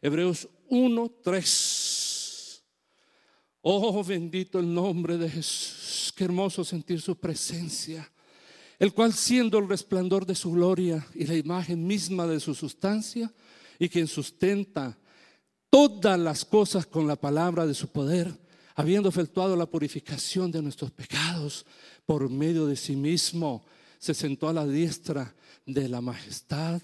[0.00, 2.60] Hebreos 1.3.
[3.62, 6.12] Oh, bendito el nombre de Jesús.
[6.16, 8.10] Qué hermoso sentir su presencia.
[8.78, 13.30] El cual siendo el resplandor de su gloria y la imagen misma de su sustancia
[13.78, 14.96] y quien sustenta
[15.68, 18.39] todas las cosas con la palabra de su poder
[18.80, 21.66] habiendo efectuado la purificación de nuestros pecados
[22.06, 23.62] por medio de sí mismo,
[23.98, 25.34] se sentó a la diestra
[25.66, 26.80] de la majestad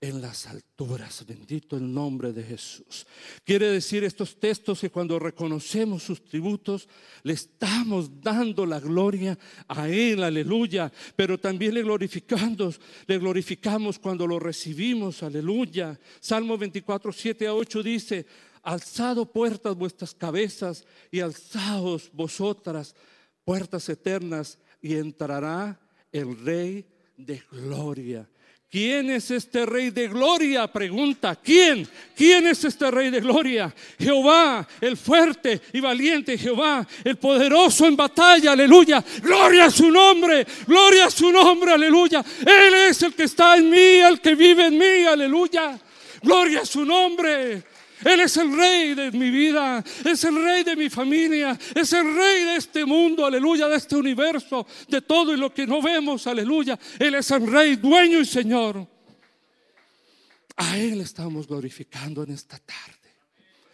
[0.00, 1.24] en las alturas.
[1.26, 3.08] Bendito el nombre de Jesús.
[3.44, 6.88] Quiere decir estos textos que cuando reconocemos sus tributos,
[7.24, 10.92] le estamos dando la gloria a Él, aleluya.
[11.16, 15.98] Pero también le glorificamos, le glorificamos cuando lo recibimos, aleluya.
[16.20, 18.26] Salmo 24, 7 a 8 dice,
[18.62, 22.94] alzado puertas vuestras cabezas y alzaos vosotras
[23.44, 25.78] puertas eternas y entrará
[26.10, 28.28] el Rey de Gloria.
[28.70, 30.66] ¿Quién es este Rey de Gloria?
[30.66, 31.36] Pregunta.
[31.36, 31.86] ¿Quién?
[32.16, 33.74] ¿Quién es este Rey de Gloria?
[33.98, 39.04] Jehová, el fuerte y valiente Jehová, el poderoso en batalla, aleluya.
[39.20, 42.24] Gloria a su nombre, gloria a su nombre, aleluya.
[42.40, 45.78] Él es el que está en mí, el que vive en mí, aleluya.
[46.22, 47.71] Gloria a su nombre.
[48.04, 52.14] Él es el rey de mi vida, es el rey de mi familia, es el
[52.14, 56.26] rey de este mundo, aleluya, de este universo, de todo y lo que no vemos,
[56.26, 56.78] aleluya.
[56.98, 58.86] Él es el rey, dueño y señor.
[60.56, 63.02] A Él estamos glorificando en esta tarde.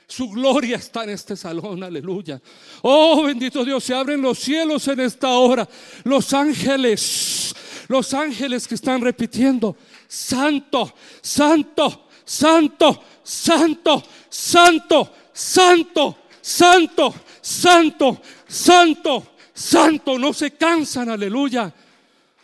[0.07, 2.41] Su gloria está en este salón, aleluya.
[2.81, 5.69] Oh, bendito Dios, se abren los cielos en esta hora.
[6.05, 7.55] Los ángeles,
[7.88, 20.19] los ángeles que están repitiendo, santo, santo, santo, santo, santo, santo, santo, santo, santo, santo.
[20.19, 21.73] No se cansan, aleluya.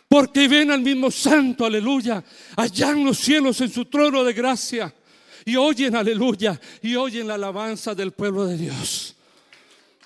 [0.07, 2.23] Porque ven al mismo santo, aleluya,
[2.55, 4.93] allá en los cielos, en su trono de gracia.
[5.43, 9.15] Y oyen, aleluya, y oyen la alabanza del pueblo de Dios.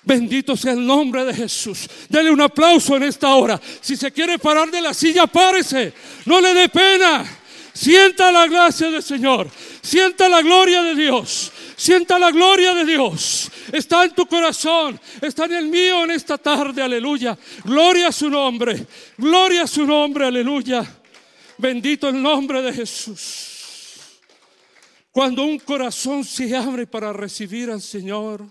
[0.02, 1.88] Bendito sea el nombre de Jesús.
[2.08, 3.60] Dele un aplauso en esta hora.
[3.80, 5.92] Si se quiere parar de la silla, párese.
[6.24, 7.24] No le dé pena.
[7.72, 9.48] Sienta la gracia del Señor.
[9.82, 11.52] Sienta la gloria de Dios.
[11.76, 13.50] Sienta la gloria de Dios.
[13.72, 15.00] Está en tu corazón.
[15.20, 16.82] Está en el mío en esta tarde.
[16.82, 17.38] Aleluya.
[17.64, 18.86] Gloria a su nombre.
[19.16, 20.26] Gloria a su nombre.
[20.26, 20.84] Aleluya.
[21.56, 23.50] Bendito el nombre de Jesús.
[25.12, 28.46] Cuando un corazón se abre para recibir al Señor.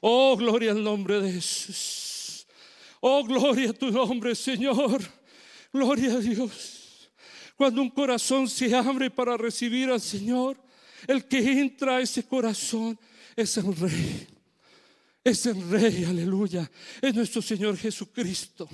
[0.00, 2.46] Oh, gloria al nombre de Jesús.
[3.00, 5.00] Oh, gloria a tu nombre, Señor.
[5.72, 6.73] Gloria a Dios.
[7.56, 10.60] Cuando un corazón se abre para recibir al Señor,
[11.06, 12.98] el que entra a ese corazón
[13.36, 14.26] es el Rey.
[15.22, 16.70] Es el Rey, aleluya.
[17.00, 18.68] Es nuestro Señor Jesucristo.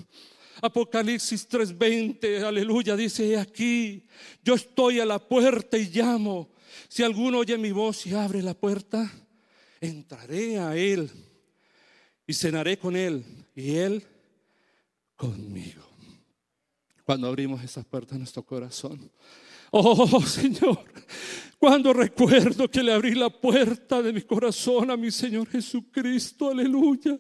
[0.62, 4.06] Apocalipsis 3:20, aleluya, dice aquí,
[4.42, 6.50] yo estoy a la puerta y llamo.
[6.88, 9.10] Si alguno oye mi voz y abre la puerta,
[9.80, 11.10] entraré a Él
[12.26, 14.06] y cenaré con Él y Él
[15.16, 15.89] conmigo
[17.10, 19.10] cuando abrimos esas puertas en nuestro corazón.
[19.72, 20.84] Oh Señor,
[21.60, 27.18] cuando recuerdo que le abrí la puerta de mi corazón a mi Señor Jesucristo, aleluya.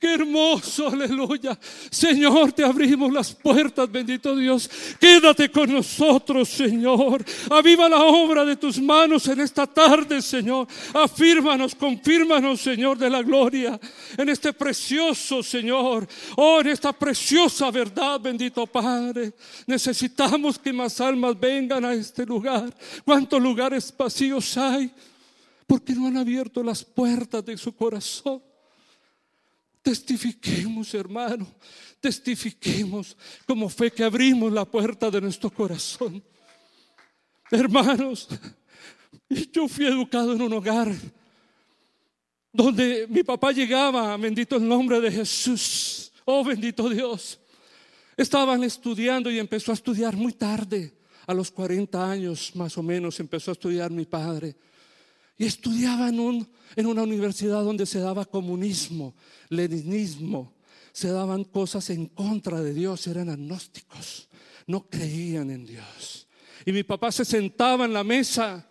[0.00, 1.58] Qué hermoso, aleluya.
[1.90, 4.70] Señor, te abrimos las puertas, bendito Dios.
[4.98, 7.22] Quédate con nosotros, Señor.
[7.50, 10.66] Aviva la obra de tus manos en esta tarde, Señor.
[10.94, 13.78] Afírmanos, confírmanos, Señor, de la gloria.
[14.16, 16.08] En este precioso, Señor.
[16.36, 19.34] Oh, en esta preciosa verdad, bendito Padre.
[19.66, 22.74] Necesitamos que más almas vengan a este lugar.
[23.04, 24.92] ¿Cuántos lugares vacíos hay
[25.66, 28.42] porque no han abierto las puertas de su corazón.
[29.80, 31.46] Testifiquemos, hermano,
[32.00, 33.16] testifiquemos
[33.46, 36.22] como fue que abrimos la puerta de nuestro corazón.
[37.50, 38.28] Hermanos,
[39.52, 40.94] yo fui educado en un hogar
[42.52, 47.40] donde mi papá llegaba, bendito el nombre de Jesús, oh bendito Dios.
[48.16, 50.94] Estaban estudiando y empezó a estudiar muy tarde.
[51.26, 54.56] A los 40 años más o menos empezó a estudiar mi padre.
[55.38, 59.14] Y estudiaba en, un, en una universidad donde se daba comunismo,
[59.48, 60.54] leninismo.
[60.92, 64.28] se daban cosas en contra de Dios, eran agnósticos,
[64.66, 66.28] no creían en Dios.
[66.66, 68.68] Y mi papá se sentaba en la mesa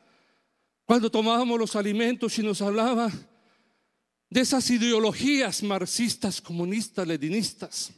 [0.86, 3.12] cuando tomábamos los alimentos y nos hablaba
[4.30, 7.92] de esas ideologías marxistas, comunistas, leninistas.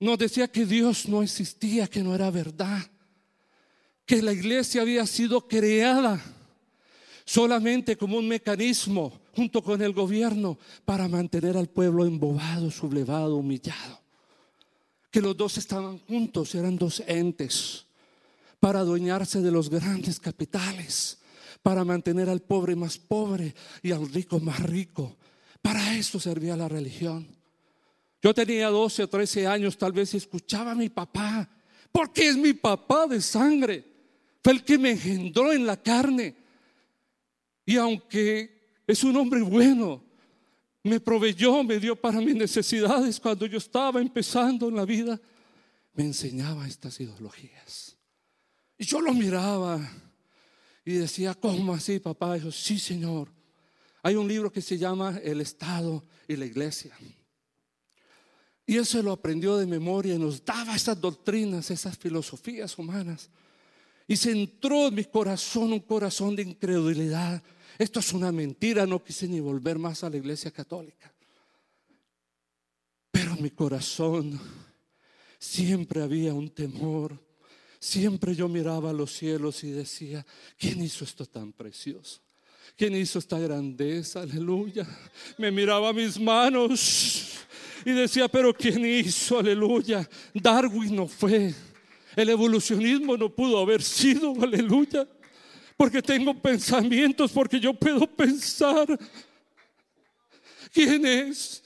[0.00, 2.88] Nos decía que Dios no existía, que no era verdad,
[4.06, 6.20] que la iglesia había sido creada
[7.24, 14.00] solamente como un mecanismo junto con el gobierno para mantener al pueblo embobado, sublevado, humillado.
[15.10, 17.86] Que los dos estaban juntos, eran dos entes
[18.60, 21.18] para adueñarse de los grandes capitales,
[21.62, 25.16] para mantener al pobre más pobre y al rico más rico.
[25.60, 27.37] Para eso servía la religión.
[28.22, 31.48] Yo tenía 12 o 13 años tal vez escuchaba a mi papá,
[31.92, 33.84] porque es mi papá de sangre.
[34.42, 36.36] Fue el que me engendró en la carne.
[37.64, 40.02] Y aunque es un hombre bueno,
[40.82, 45.20] me proveyó, me dio para mis necesidades cuando yo estaba empezando en la vida,
[45.94, 47.96] me enseñaba estas ideologías.
[48.78, 49.80] Y yo lo miraba
[50.84, 52.38] y decía, ¿cómo así, papá?
[52.38, 53.28] Y yo, sí, Señor.
[54.02, 56.96] Hay un libro que se llama El Estado y la Iglesia.
[58.68, 63.28] Y él se lo aprendió de memoria y nos daba esas doctrinas, esas filosofías humanas.
[64.06, 67.42] Y se entró en mi corazón un corazón de incredulidad.
[67.78, 71.12] Esto es una mentira, no quise ni volver más a la iglesia católica.
[73.10, 74.38] Pero en mi corazón
[75.40, 77.18] siempre había un temor
[77.80, 80.26] Siempre yo miraba a los cielos y decía,
[80.58, 82.20] ¿quién hizo esto tan precioso?
[82.76, 84.22] ¿Quién hizo esta grandeza?
[84.22, 84.86] Aleluya.
[85.36, 87.38] Me miraba mis manos
[87.88, 89.38] y decía, pero ¿quién hizo?
[89.38, 90.06] Aleluya.
[90.34, 91.54] Darwin no fue.
[92.14, 94.34] El evolucionismo no pudo haber sido.
[94.42, 95.08] Aleluya.
[95.74, 98.86] Porque tengo pensamientos, porque yo puedo pensar.
[100.70, 101.62] ¿Quién es?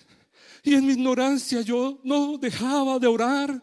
[0.63, 3.61] Y en mi ignorancia yo no dejaba de orar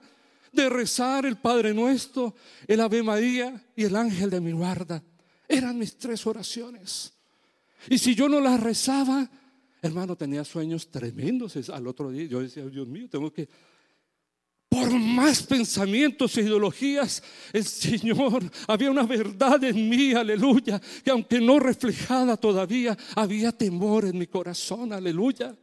[0.52, 2.36] de rezar el Padre Nuestro,
[2.68, 5.02] el Ave María y el ángel de mi guarda.
[5.48, 7.14] Eran mis tres oraciones.
[7.88, 9.30] Y si yo no las rezaba,
[9.82, 12.26] hermano, tenía sueños tremendos al otro día.
[12.26, 13.48] Yo decía, Dios mío, tengo que...
[14.70, 21.42] Por más pensamientos e ideologías, el Señor, había una verdad en mí, aleluya, que aunque
[21.42, 25.56] no reflejada todavía, había temor en mi corazón, aleluya.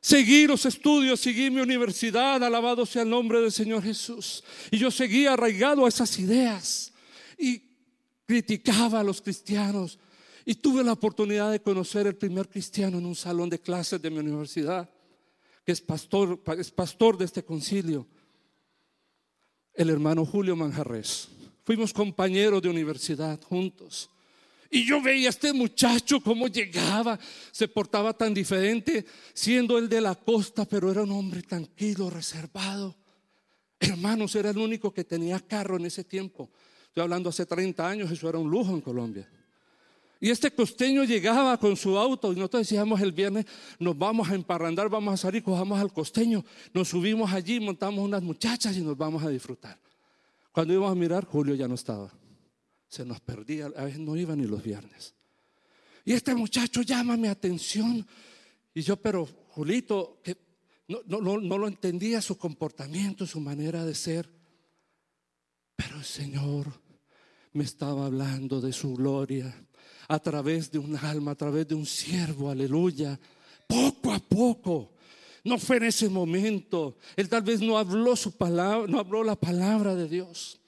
[0.00, 4.42] Seguí los estudios, seguí mi universidad, alabado sea el nombre del Señor Jesús.
[4.72, 6.92] Y yo seguía arraigado a esas ideas
[7.38, 7.62] y
[8.26, 10.00] criticaba a los cristianos.
[10.44, 14.10] Y tuve la oportunidad de conocer el primer cristiano en un salón de clases de
[14.10, 14.88] mi universidad,
[15.64, 18.06] que es pastor, es pastor de este concilio,
[19.74, 21.28] el hermano Julio Manjarres.
[21.64, 24.10] Fuimos compañeros de universidad juntos.
[24.70, 27.18] Y yo veía a este muchacho cómo llegaba,
[27.50, 32.96] se portaba tan diferente, siendo él de la costa, pero era un hombre tranquilo, reservado.
[33.78, 36.50] Hermanos, era el único que tenía carro en ese tiempo.
[36.86, 39.28] Estoy hablando hace 30 años, eso era un lujo en Colombia.
[40.22, 43.44] Y este costeño llegaba con su auto y nosotros decíamos el viernes,
[43.78, 48.22] nos vamos a emparrandar, vamos a salir, cojamos al costeño, nos subimos allí, montamos unas
[48.22, 49.78] muchachas y nos vamos a disfrutar.
[50.52, 52.10] Cuando íbamos a mirar, Julio ya no estaba
[52.92, 55.14] se nos perdía, a veces no iba ni los viernes.
[56.04, 58.06] Y este muchacho llama mi atención.
[58.74, 60.36] Y yo, pero Julito, que
[60.88, 64.30] no, no, no lo entendía su comportamiento, su manera de ser.
[65.74, 66.70] Pero el Señor
[67.54, 69.54] me estaba hablando de su gloria
[70.08, 73.18] a través de un alma, a través de un siervo, aleluya.
[73.66, 74.92] Poco a poco.
[75.44, 76.98] No fue en ese momento.
[77.16, 80.60] Él tal vez no habló su palabra, no habló la palabra de Dios.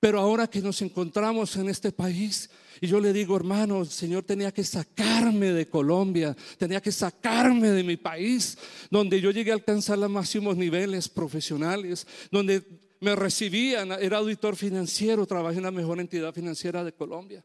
[0.00, 4.24] Pero ahora que nos encontramos en este país, y yo le digo, hermano, el Señor
[4.24, 8.58] tenía que sacarme de Colombia, tenía que sacarme de mi país,
[8.90, 12.62] donde yo llegué a alcanzar los máximos niveles profesionales, donde
[13.00, 17.44] me recibían, era auditor financiero, trabajé en la mejor entidad financiera de Colombia.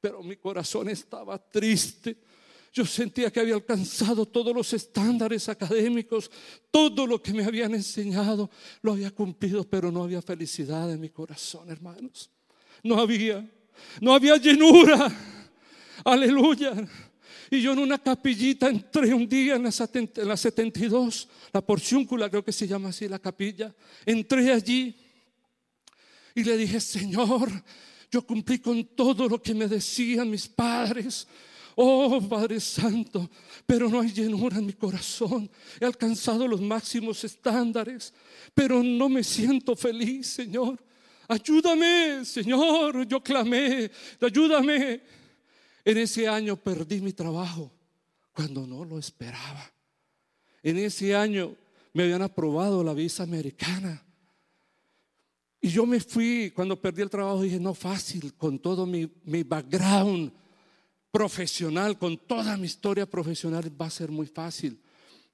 [0.00, 2.16] Pero mi corazón estaba triste
[2.72, 6.30] yo sentía que había alcanzado todos los estándares académicos,
[6.70, 8.50] todo lo que me habían enseñado,
[8.82, 12.30] lo había cumplido, pero no había felicidad en mi corazón, hermanos.
[12.82, 13.44] No había,
[14.00, 15.10] no había llenura.
[16.04, 16.74] Aleluya.
[17.50, 22.52] Y yo en una capillita entré un día en la, 72, la porciúncula creo que
[22.52, 23.74] se llama así la capilla.
[24.04, 24.94] Entré allí
[26.34, 27.50] y le dije, Señor,
[28.10, 31.26] yo cumplí con todo lo que me decían mis padres.
[31.80, 33.30] Oh Padre Santo,
[33.64, 35.48] pero no hay llenura en mi corazón.
[35.80, 38.12] He alcanzado los máximos estándares,
[38.52, 40.76] pero no me siento feliz, Señor.
[41.28, 43.06] Ayúdame, Señor.
[43.06, 43.90] Yo clamé,
[44.20, 45.00] ayúdame.
[45.84, 47.70] En ese año perdí mi trabajo
[48.32, 49.72] cuando no lo esperaba.
[50.62, 51.54] En ese año
[51.92, 54.04] me habían aprobado la visa americana.
[55.60, 59.42] Y yo me fui, cuando perdí el trabajo, dije, no fácil, con todo mi, mi
[59.42, 60.32] background
[61.10, 64.80] profesional, con toda mi historia profesional, va a ser muy fácil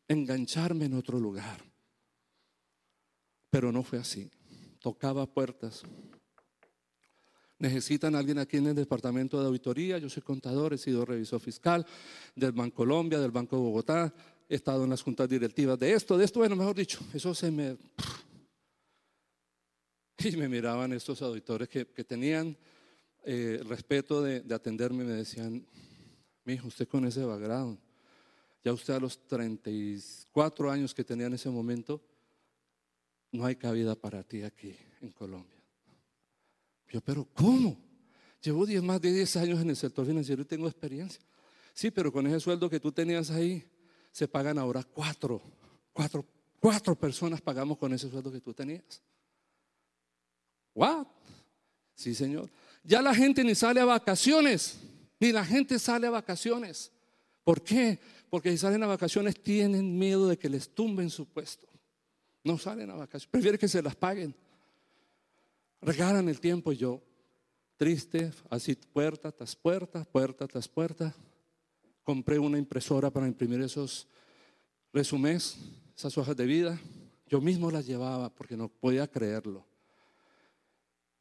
[0.08, 1.62] engancharme en otro lugar.
[3.50, 4.30] Pero no fue así.
[4.80, 5.82] Tocaba puertas.
[7.58, 9.98] Necesitan alguien aquí en el departamento de auditoría.
[9.98, 11.86] Yo soy contador, he sido revisor fiscal
[12.34, 14.14] del Banco Colombia, del Banco de Bogotá.
[14.48, 17.50] He estado en las juntas directivas de esto, de esto, bueno, mejor dicho, eso se
[17.50, 17.78] me
[20.24, 22.56] y me miraban estos auditores que, tenían
[23.24, 25.66] eh, respeto de, atenderme y me decían,
[26.44, 27.78] mi hijo, usted con ese background,
[28.64, 32.00] ya usted a los 34 años que tenía en ese momento,
[33.32, 35.60] no hay cabida para ti aquí en Colombia.
[36.88, 37.76] Yo, pero ¿cómo?
[38.40, 41.20] Llevo 10, más de 10 años en el sector financiero y tengo experiencia.
[41.72, 43.64] Sí, pero con ese sueldo que tú tenías ahí,
[44.12, 45.42] se pagan ahora cuatro,
[45.92, 46.24] cuatro,
[46.60, 49.02] cuatro personas pagamos con ese sueldo que tú tenías.
[50.74, 51.06] What?
[51.94, 52.50] Sí, Señor.
[52.82, 54.78] Ya la gente ni sale a vacaciones,
[55.18, 56.90] ni la gente sale a vacaciones.
[57.42, 57.98] ¿Por qué?
[58.28, 61.68] Porque si salen a vacaciones tienen miedo de que les tumben su puesto.
[62.42, 64.34] No salen a vacaciones, prefieren que se las paguen.
[65.80, 67.02] Regalan el tiempo y yo,
[67.76, 71.14] triste, así puerta tras puerta, puerta tras puerta.
[72.02, 74.06] Compré una impresora para imprimir esos
[74.92, 75.56] resumés,
[75.96, 76.78] esas hojas de vida.
[77.26, 79.64] Yo mismo las llevaba porque no podía creerlo.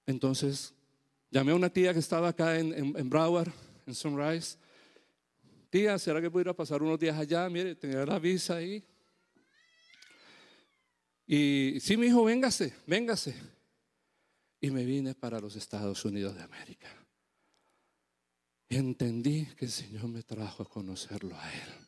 [0.06, 0.74] Entonces,
[1.30, 3.52] llamé a una tía que estaba acá en, en, Broward,
[3.86, 4.58] en Sunrise.
[5.70, 7.50] Tía, ¿será que pudiera pasar unos días allá?
[7.50, 8.84] Mire, tenía la visa ahí.
[11.26, 13.36] Y sí, mi hijo, véngase, véngase.
[14.60, 16.90] Y me vine para los Estados Unidos de América.
[18.70, 21.83] Y entendí que el Señor me trajo a conocerlo a Él.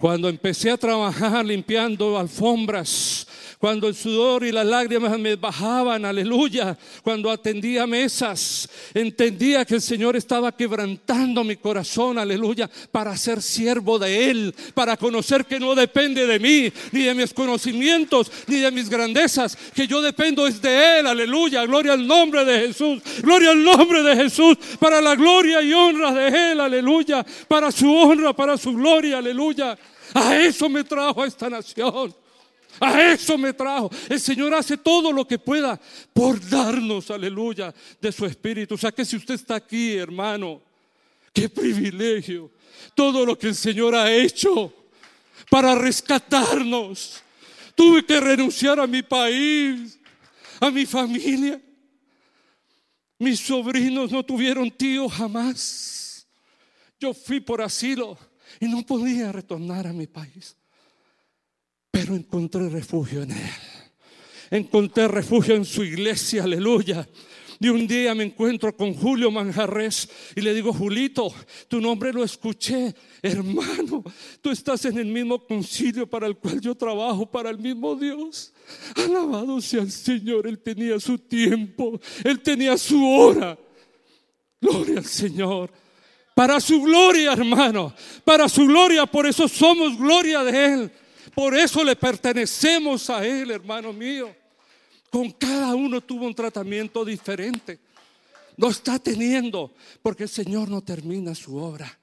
[0.00, 3.26] Cuando empecé a trabajar limpiando alfombras,
[3.58, 9.82] cuando el sudor y las lágrimas me bajaban, aleluya, cuando atendía mesas, entendía que el
[9.82, 15.74] Señor estaba quebrantando mi corazón, aleluya, para ser siervo de Él, para conocer que no
[15.74, 20.62] depende de mí, ni de mis conocimientos, ni de mis grandezas, que yo dependo es
[20.62, 25.14] de Él, aleluya, gloria al nombre de Jesús, gloria al nombre de Jesús, para la
[25.14, 29.76] gloria y honra de Él, aleluya, para su honra, para su gloria, aleluya.
[30.14, 32.14] A eso me trajo a esta nación.
[32.78, 33.90] A eso me trajo.
[34.08, 35.80] El Señor hace todo lo que pueda
[36.12, 38.74] por darnos, aleluya, de su espíritu.
[38.74, 40.62] O sea que si usted está aquí, hermano,
[41.32, 42.50] qué privilegio.
[42.94, 44.72] Todo lo que el Señor ha hecho
[45.50, 47.22] para rescatarnos.
[47.74, 49.98] Tuve que renunciar a mi país,
[50.60, 51.60] a mi familia.
[53.18, 56.26] Mis sobrinos no tuvieron tío jamás.
[56.98, 58.16] Yo fui por asilo
[58.58, 60.56] y no podía retornar a mi país.
[61.90, 63.50] Pero encontré refugio en Él.
[64.50, 67.08] Encontré refugio en su iglesia, aleluya.
[67.62, 71.30] Y un día me encuentro con Julio Manjarres y le digo, Julito,
[71.68, 74.02] tu nombre lo escuché, hermano,
[74.40, 78.54] tú estás en el mismo concilio para el cual yo trabajo, para el mismo Dios.
[78.96, 83.58] Alabado sea el Señor, Él tenía su tiempo, Él tenía su hora.
[84.58, 85.70] Gloria al Señor.
[86.34, 90.92] Para su gloria, hermano, para su gloria, por eso somos gloria de Él.
[91.34, 94.34] Por eso le pertenecemos a Él, hermano mío.
[95.10, 97.80] Con cada uno tuvo un tratamiento diferente.
[98.56, 101.98] Lo está teniendo porque el Señor no termina su obra.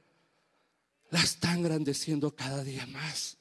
[1.09, 3.37] La está engrandeciendo cada día más.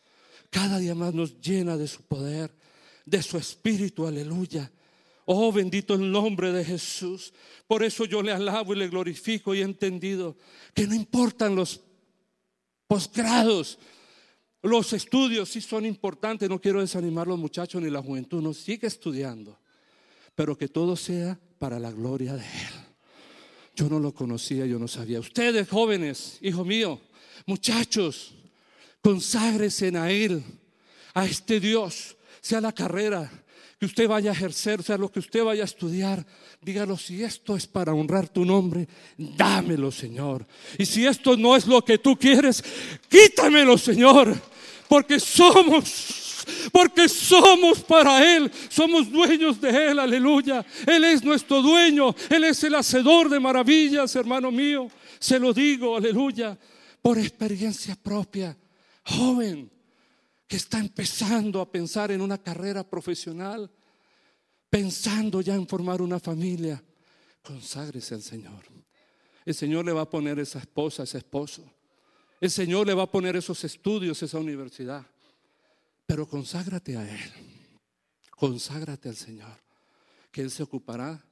[0.51, 2.55] Cada día más nos llena de su poder,
[3.05, 4.71] de su espíritu, aleluya.
[5.27, 7.35] Oh, bendito el nombre de Jesús.
[7.67, 10.37] Por eso yo le alabo y le glorifico y he entendido
[10.73, 11.81] que no importan los
[12.87, 13.79] posgrados,
[14.63, 18.55] los estudios sí son importantes, no quiero desanimar a los muchachos ni la juventud, no
[18.55, 19.59] sigue estudiando,
[20.37, 22.87] pero que todo sea para la gloria de Él.
[23.75, 25.19] Yo no lo conocía, yo no sabía.
[25.19, 27.01] Ustedes jóvenes, hijo mío,
[27.47, 28.35] muchachos,
[29.03, 30.43] conságresen a Él,
[31.15, 33.45] a este Dios, sea la carrera
[33.79, 36.25] que usted vaya a ejercer, sea lo que usted vaya a estudiar.
[36.63, 40.47] Dígalo, si esto es para honrar tu nombre, dámelo, Señor.
[40.79, 42.63] Y si esto no es lo que tú quieres,
[43.09, 44.35] quítamelo, Señor
[44.89, 50.65] porque somos, porque somos para Él, somos dueños de Él, aleluya.
[50.87, 54.89] Él es nuestro dueño, Él es el hacedor de maravillas, hermano mío.
[55.19, 56.57] Se lo digo, aleluya,
[57.03, 58.57] por experiencia propia.
[59.05, 59.71] Joven
[60.47, 63.71] que está empezando a pensar en una carrera profesional,
[64.71, 66.83] pensando ya en formar una familia,
[67.43, 68.63] conságrese al Señor.
[69.45, 71.63] El Señor le va a poner esa esposa, ese esposo
[72.41, 75.07] El Señor le va a poner esos estudios, esa universidad.
[76.05, 77.33] Pero conságrate a Él.
[78.31, 79.57] Conságrate al Señor.
[80.31, 81.25] Que Él se ocupará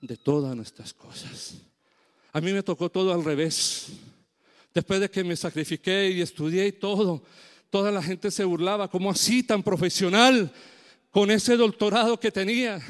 [0.00, 1.54] de todas nuestras cosas.
[2.32, 3.88] A mí me tocó todo al revés.
[4.72, 7.22] Después de que me sacrifiqué y estudié y todo,
[7.76, 10.50] toda la gente se burlaba, ¿cómo así tan profesional
[11.10, 12.80] con ese doctorado que tenía?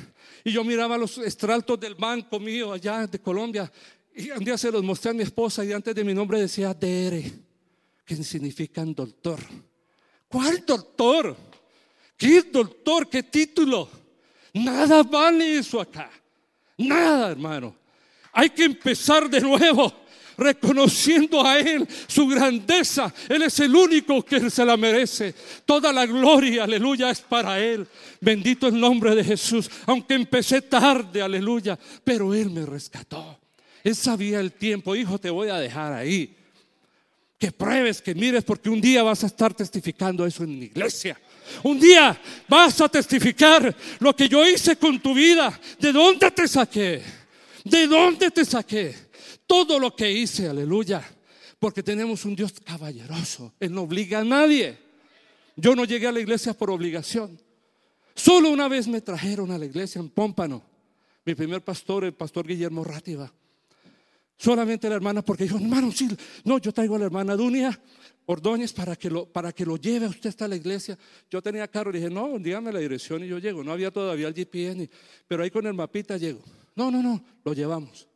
[0.45, 3.69] Y yo miraba los estraltos del banco mío allá de Colombia
[4.15, 6.73] y un día se los mostré a mi esposa y antes de mi nombre decía
[6.73, 7.21] DR,
[8.05, 9.41] que significan doctor.
[10.29, 11.37] ¿Cuál doctor?
[12.17, 13.09] ¿Qué doctor?
[13.11, 13.89] ¿Qué título?
[14.55, 16.09] Nada vale eso acá.
[16.79, 17.75] Nada, hermano.
[18.33, 19.93] Hay que empezar de nuevo
[20.37, 23.13] reconociendo a Él su grandeza.
[23.29, 25.35] Él es el único que se la merece.
[25.65, 27.87] Toda la gloria, aleluya, es para Él.
[28.21, 29.71] Bendito el nombre de Jesús.
[29.87, 33.39] Aunque empecé tarde, aleluya, pero Él me rescató.
[33.83, 34.97] Él sabía el tiempo.
[34.97, 36.35] Hijo, te voy a dejar ahí.
[37.39, 41.21] Que pruebes, que mires, porque un día vas a estar testificando eso en la iglesia.
[41.63, 42.19] Un día
[42.49, 45.59] vas a testificar lo que yo hice con tu vida.
[45.79, 47.03] ¿De dónde te saqué?
[47.63, 49.06] ¿De dónde te saqué?
[49.47, 51.03] Todo lo que hice, aleluya.
[51.59, 53.55] Porque tenemos un Dios caballeroso.
[53.61, 54.79] Él no obliga a nadie.
[55.57, 57.41] Yo no llegué a la iglesia por obligación.
[58.15, 60.63] Solo una vez me trajeron a la iglesia en Pómpano.
[61.25, 63.33] Mi primer pastor, el pastor Guillermo Rátiva.
[64.37, 66.09] Solamente la hermana, porque dijo, hermano, sí,
[66.45, 67.81] no, yo traigo a la hermana Dunia
[68.27, 70.99] Ordóñez para que lo, para que lo lleve a usted hasta la iglesia.
[71.31, 73.65] Yo tenía carro, le dije, no, dígame la dirección y yo llego.
[73.65, 74.91] No había todavía el GPS,
[75.27, 76.41] pero ahí con el mapita llego.
[76.75, 78.09] No, no, no, lo llevamos.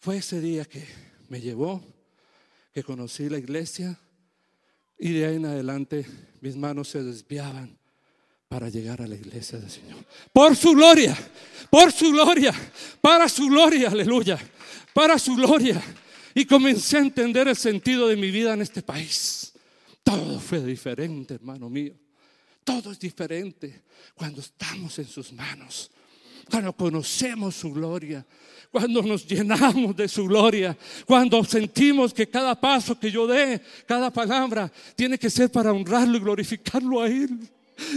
[0.00, 0.82] Fue ese día que
[1.28, 1.84] me llevó,
[2.72, 3.98] que conocí la iglesia
[4.98, 6.06] y de ahí en adelante
[6.40, 7.76] mis manos se desviaban
[8.48, 10.02] para llegar a la iglesia del Señor.
[10.32, 11.14] Por su gloria,
[11.68, 12.54] por su gloria,
[13.02, 14.38] para su gloria, aleluya,
[14.94, 15.82] para su gloria.
[16.34, 19.52] Y comencé a entender el sentido de mi vida en este país.
[20.02, 21.94] Todo fue diferente, hermano mío.
[22.64, 23.82] Todo es diferente
[24.14, 25.90] cuando estamos en sus manos
[26.48, 28.24] cuando conocemos su gloria,
[28.70, 34.12] cuando nos llenamos de su gloria, cuando sentimos que cada paso que yo dé, cada
[34.12, 37.50] palabra, tiene que ser para honrarlo y glorificarlo a Él.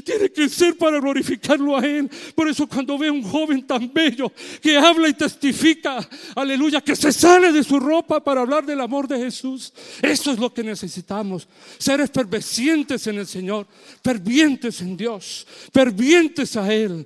[0.04, 2.10] Tiene que ser para glorificarlo a Él.
[2.36, 4.32] Por eso cuando ve a un joven tan bello
[4.62, 9.08] que habla y testifica, aleluya, que se sale de su ropa para hablar del amor
[9.08, 9.74] de Jesús.
[10.02, 11.48] Eso es lo que necesitamos.
[11.78, 13.68] Ser efervescientes en el Señor,
[14.04, 17.06] fervientes en Dios, fervientes a Él.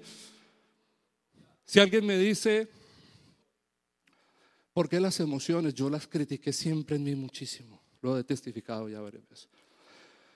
[1.67, 2.69] Si alguien me dice,
[4.73, 5.73] ¿por qué las emociones?
[5.73, 7.81] Yo las critiqué siempre en mí muchísimo.
[8.01, 9.49] Lo he testificado ya varias veces.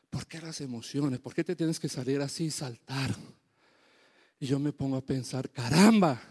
[0.09, 1.19] ¿Por qué las emociones?
[1.19, 3.15] ¿Por qué te tienes que salir así y saltar?
[4.41, 6.21] Y yo me pongo a pensar, caramba,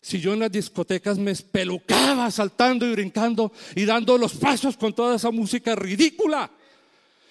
[0.00, 4.94] si yo en las discotecas me espelucaba saltando y brincando y dando los pasos con
[4.94, 6.48] toda esa música ridícula.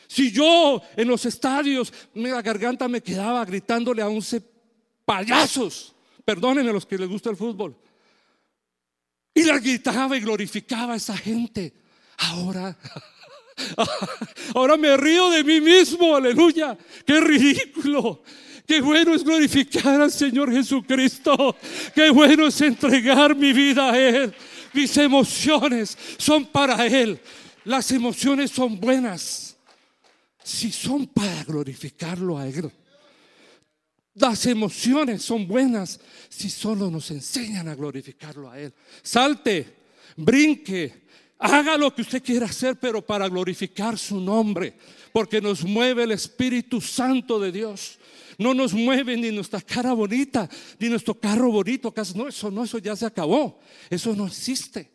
[0.07, 4.41] Si yo en los estadios la garganta me quedaba gritándole a once
[5.05, 5.94] payasos.
[6.25, 7.75] Perdónenme a los que les gusta el fútbol.
[9.33, 11.73] Y la gritaba y glorificaba a esa gente.
[12.17, 12.75] Ahora,
[14.55, 16.75] ahora me río de mí mismo, aleluya.
[17.05, 18.23] Qué ridículo.
[18.65, 21.55] Qué bueno es glorificar al Señor Jesucristo.
[21.93, 24.33] Qué bueno es entregar mi vida a Él.
[24.73, 27.19] Mis emociones son para Él.
[27.65, 29.55] Las emociones son buenas
[30.43, 32.71] si son para glorificarlo a Él.
[34.15, 35.99] Las emociones son buenas
[36.29, 38.73] si solo nos enseñan a glorificarlo a Él.
[39.03, 39.75] Salte,
[40.15, 41.05] brinque,
[41.37, 44.73] haga lo que usted quiera hacer, pero para glorificar su nombre,
[45.11, 47.99] porque nos mueve el Espíritu Santo de Dios.
[48.37, 50.49] No nos mueve ni nuestra cara bonita,
[50.79, 51.93] ni nuestro carro bonito.
[52.15, 53.59] No, eso no, eso ya se acabó.
[53.89, 54.91] Eso no existe.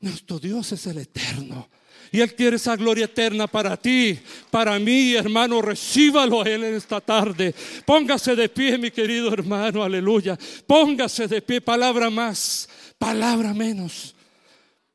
[0.00, 1.68] Nuestro Dios es el eterno.
[2.12, 4.18] Y Él quiere esa gloria eterna para ti,
[4.50, 5.60] para mí, hermano.
[5.60, 7.54] Recíbalo a Él en esta tarde.
[7.84, 10.38] Póngase de pie, mi querido hermano, aleluya.
[10.66, 14.14] Póngase de pie, palabra más, palabra menos.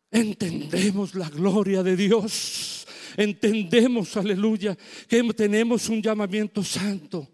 [0.09, 2.85] Entendemos la gloria de Dios.
[3.17, 7.27] Entendemos, aleluya, que tenemos un llamamiento santo.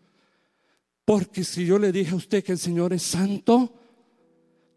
[1.06, 3.74] Porque si yo le dije a usted que el Señor es santo,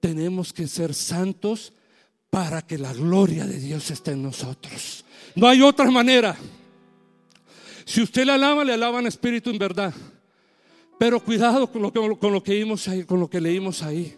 [0.00, 1.72] tenemos que ser santos
[2.30, 5.04] para que la gloria de Dios esté en nosotros.
[5.34, 6.36] No hay otra manera.
[7.84, 9.92] Si usted le alaba, le alaba en espíritu en verdad.
[10.98, 14.16] Pero cuidado con lo que, con lo que vimos ahí, con lo que leímos ahí.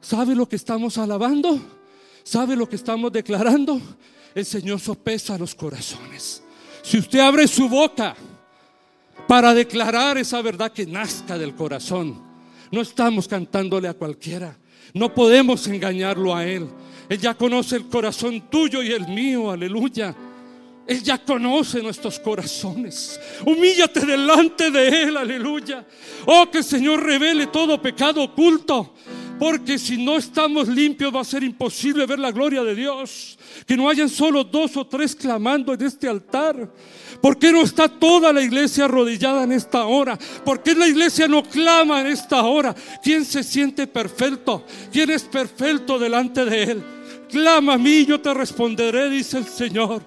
[0.00, 1.60] ¿Sabe lo que estamos alabando?
[2.22, 3.80] ¿Sabe lo que estamos declarando?
[4.34, 6.42] El Señor sopesa los corazones.
[6.82, 8.14] Si usted abre su boca
[9.28, 12.22] para declarar esa verdad que nazca del corazón,
[12.70, 14.56] no estamos cantándole a cualquiera.
[14.94, 16.68] No podemos engañarlo a Él.
[17.08, 20.14] Él ya conoce el corazón tuyo y el mío, aleluya.
[20.86, 23.20] Él ya conoce nuestros corazones.
[23.44, 25.84] Humíllate delante de Él, aleluya.
[26.26, 28.94] Oh, que el Señor revele todo pecado oculto.
[29.38, 33.38] Porque si no estamos limpios va a ser imposible ver la gloria de Dios.
[33.66, 36.70] Que no hayan solo dos o tres clamando en este altar.
[37.20, 40.18] ¿Por qué no está toda la iglesia arrodillada en esta hora?
[40.44, 42.74] ¿Por qué la iglesia no clama en esta hora?
[43.02, 44.64] ¿Quién se siente perfecto?
[44.92, 46.84] ¿Quién es perfecto delante de Él?
[47.30, 50.02] Clama a mí, yo te responderé, dice el Señor.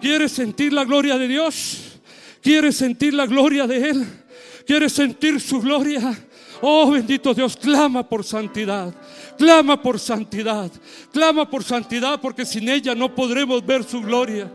[0.00, 1.98] ¿Quieres sentir la gloria de Dios?
[2.42, 4.06] ¿Quieres sentir la gloria de Él?
[4.66, 6.16] ¿Quieres sentir su gloria?
[6.62, 8.94] Oh bendito Dios, clama por santidad,
[9.38, 10.70] clama por santidad,
[11.12, 14.50] clama por santidad porque sin ella no podremos ver su gloria.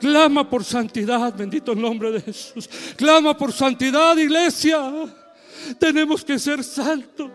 [0.00, 2.68] Clama por santidad, bendito el nombre de Jesús.
[2.96, 4.78] Clama por santidad, iglesia.
[5.78, 7.30] Tenemos que ser santos,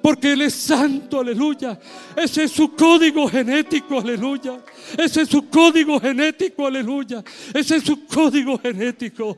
[0.00, 1.78] porque Él es santo, aleluya.
[2.16, 4.58] Ese es su código genético, aleluya.
[4.96, 7.22] Ese es su código genético, aleluya.
[7.52, 9.36] Ese es su código genético.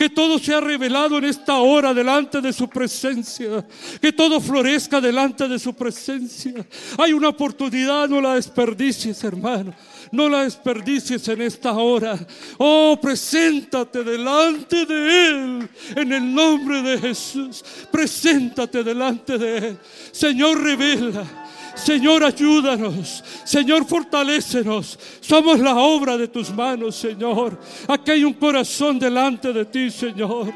[0.00, 3.62] Que todo sea revelado en esta hora delante de su presencia.
[4.00, 6.54] Que todo florezca delante de su presencia.
[6.96, 9.74] Hay una oportunidad, no la desperdicies, hermano.
[10.10, 12.18] No la desperdicies en esta hora.
[12.56, 17.62] Oh, preséntate delante de Él en el nombre de Jesús.
[17.92, 19.78] Preséntate delante de Él.
[20.12, 21.49] Señor, revela.
[21.84, 23.24] Señor, ayúdanos.
[23.44, 24.98] Señor, fortalécenos.
[25.20, 27.58] Somos la obra de tus manos, Señor.
[27.88, 30.52] Aquí hay un corazón delante de ti, Señor.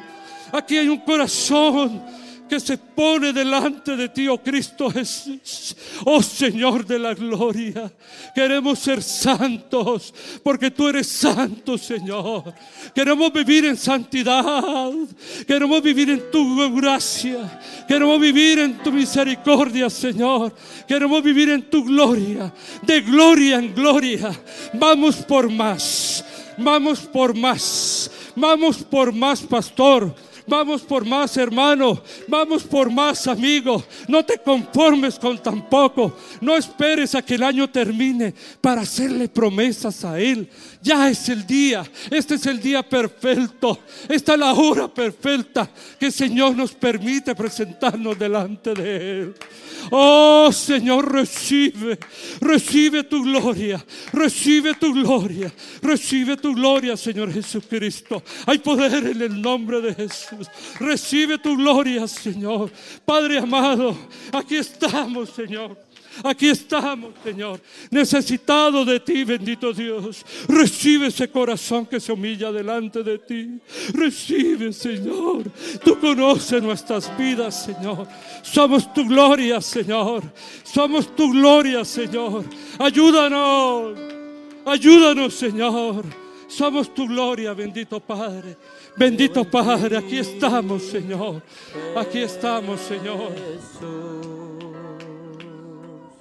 [0.53, 2.03] Aquí hay un corazón
[2.55, 5.75] que se pone delante de ti, oh Cristo Jesús,
[6.05, 7.93] oh Señor de la gloria.
[8.33, 12.55] Queremos ser santos porque tú eres santo, Señor.
[12.95, 14.93] Queremos vivir en santidad,
[15.49, 20.55] queremos vivir en tu gracia, queremos vivir en tu misericordia, Señor.
[20.87, 24.31] Queremos vivir en tu gloria, de gloria en gloria.
[24.75, 26.25] Vamos por más,
[26.57, 30.15] vamos por más, vamos por más, pastor.
[30.47, 32.03] Vamos por más, hermano.
[32.29, 33.83] Vamos por más, amigo.
[34.09, 36.17] No te conformes con tan poco.
[36.41, 40.49] No esperes a que el año termine para hacerle promesas a Él.
[40.85, 41.83] Ya es el día.
[42.11, 43.79] Este es el día perfecto.
[44.07, 49.35] Esta es la hora perfecta que el Señor nos permite presentarnos delante de Él.
[49.91, 51.99] Oh Señor, recibe,
[52.39, 53.83] recibe tu gloria,
[54.13, 58.23] recibe tu gloria, recibe tu gloria, Señor Jesucristo.
[58.45, 60.49] Hay poder en el nombre de Jesús.
[60.79, 62.71] Recibe tu gloria, Señor.
[63.07, 63.97] Padre amado,
[64.33, 65.84] aquí estamos, Señor.
[66.23, 67.61] Aquí estamos, Señor,
[67.91, 70.25] necesitados de ti, bendito Dios.
[70.49, 73.59] Recibe ese corazón que se humilla delante de ti.
[73.93, 75.45] Recibe, Señor.
[75.83, 78.07] Tú conoces nuestras vidas, Señor.
[78.43, 80.23] Somos tu gloria, Señor.
[80.63, 82.45] Somos tu gloria, Señor.
[82.79, 83.99] Ayúdanos.
[84.65, 86.05] Ayúdanos, Señor.
[86.49, 88.57] Somos tu gloria, bendito Padre.
[88.97, 91.43] Bendito Padre, aquí estamos, Señor.
[91.97, 93.33] Aquí estamos, Señor.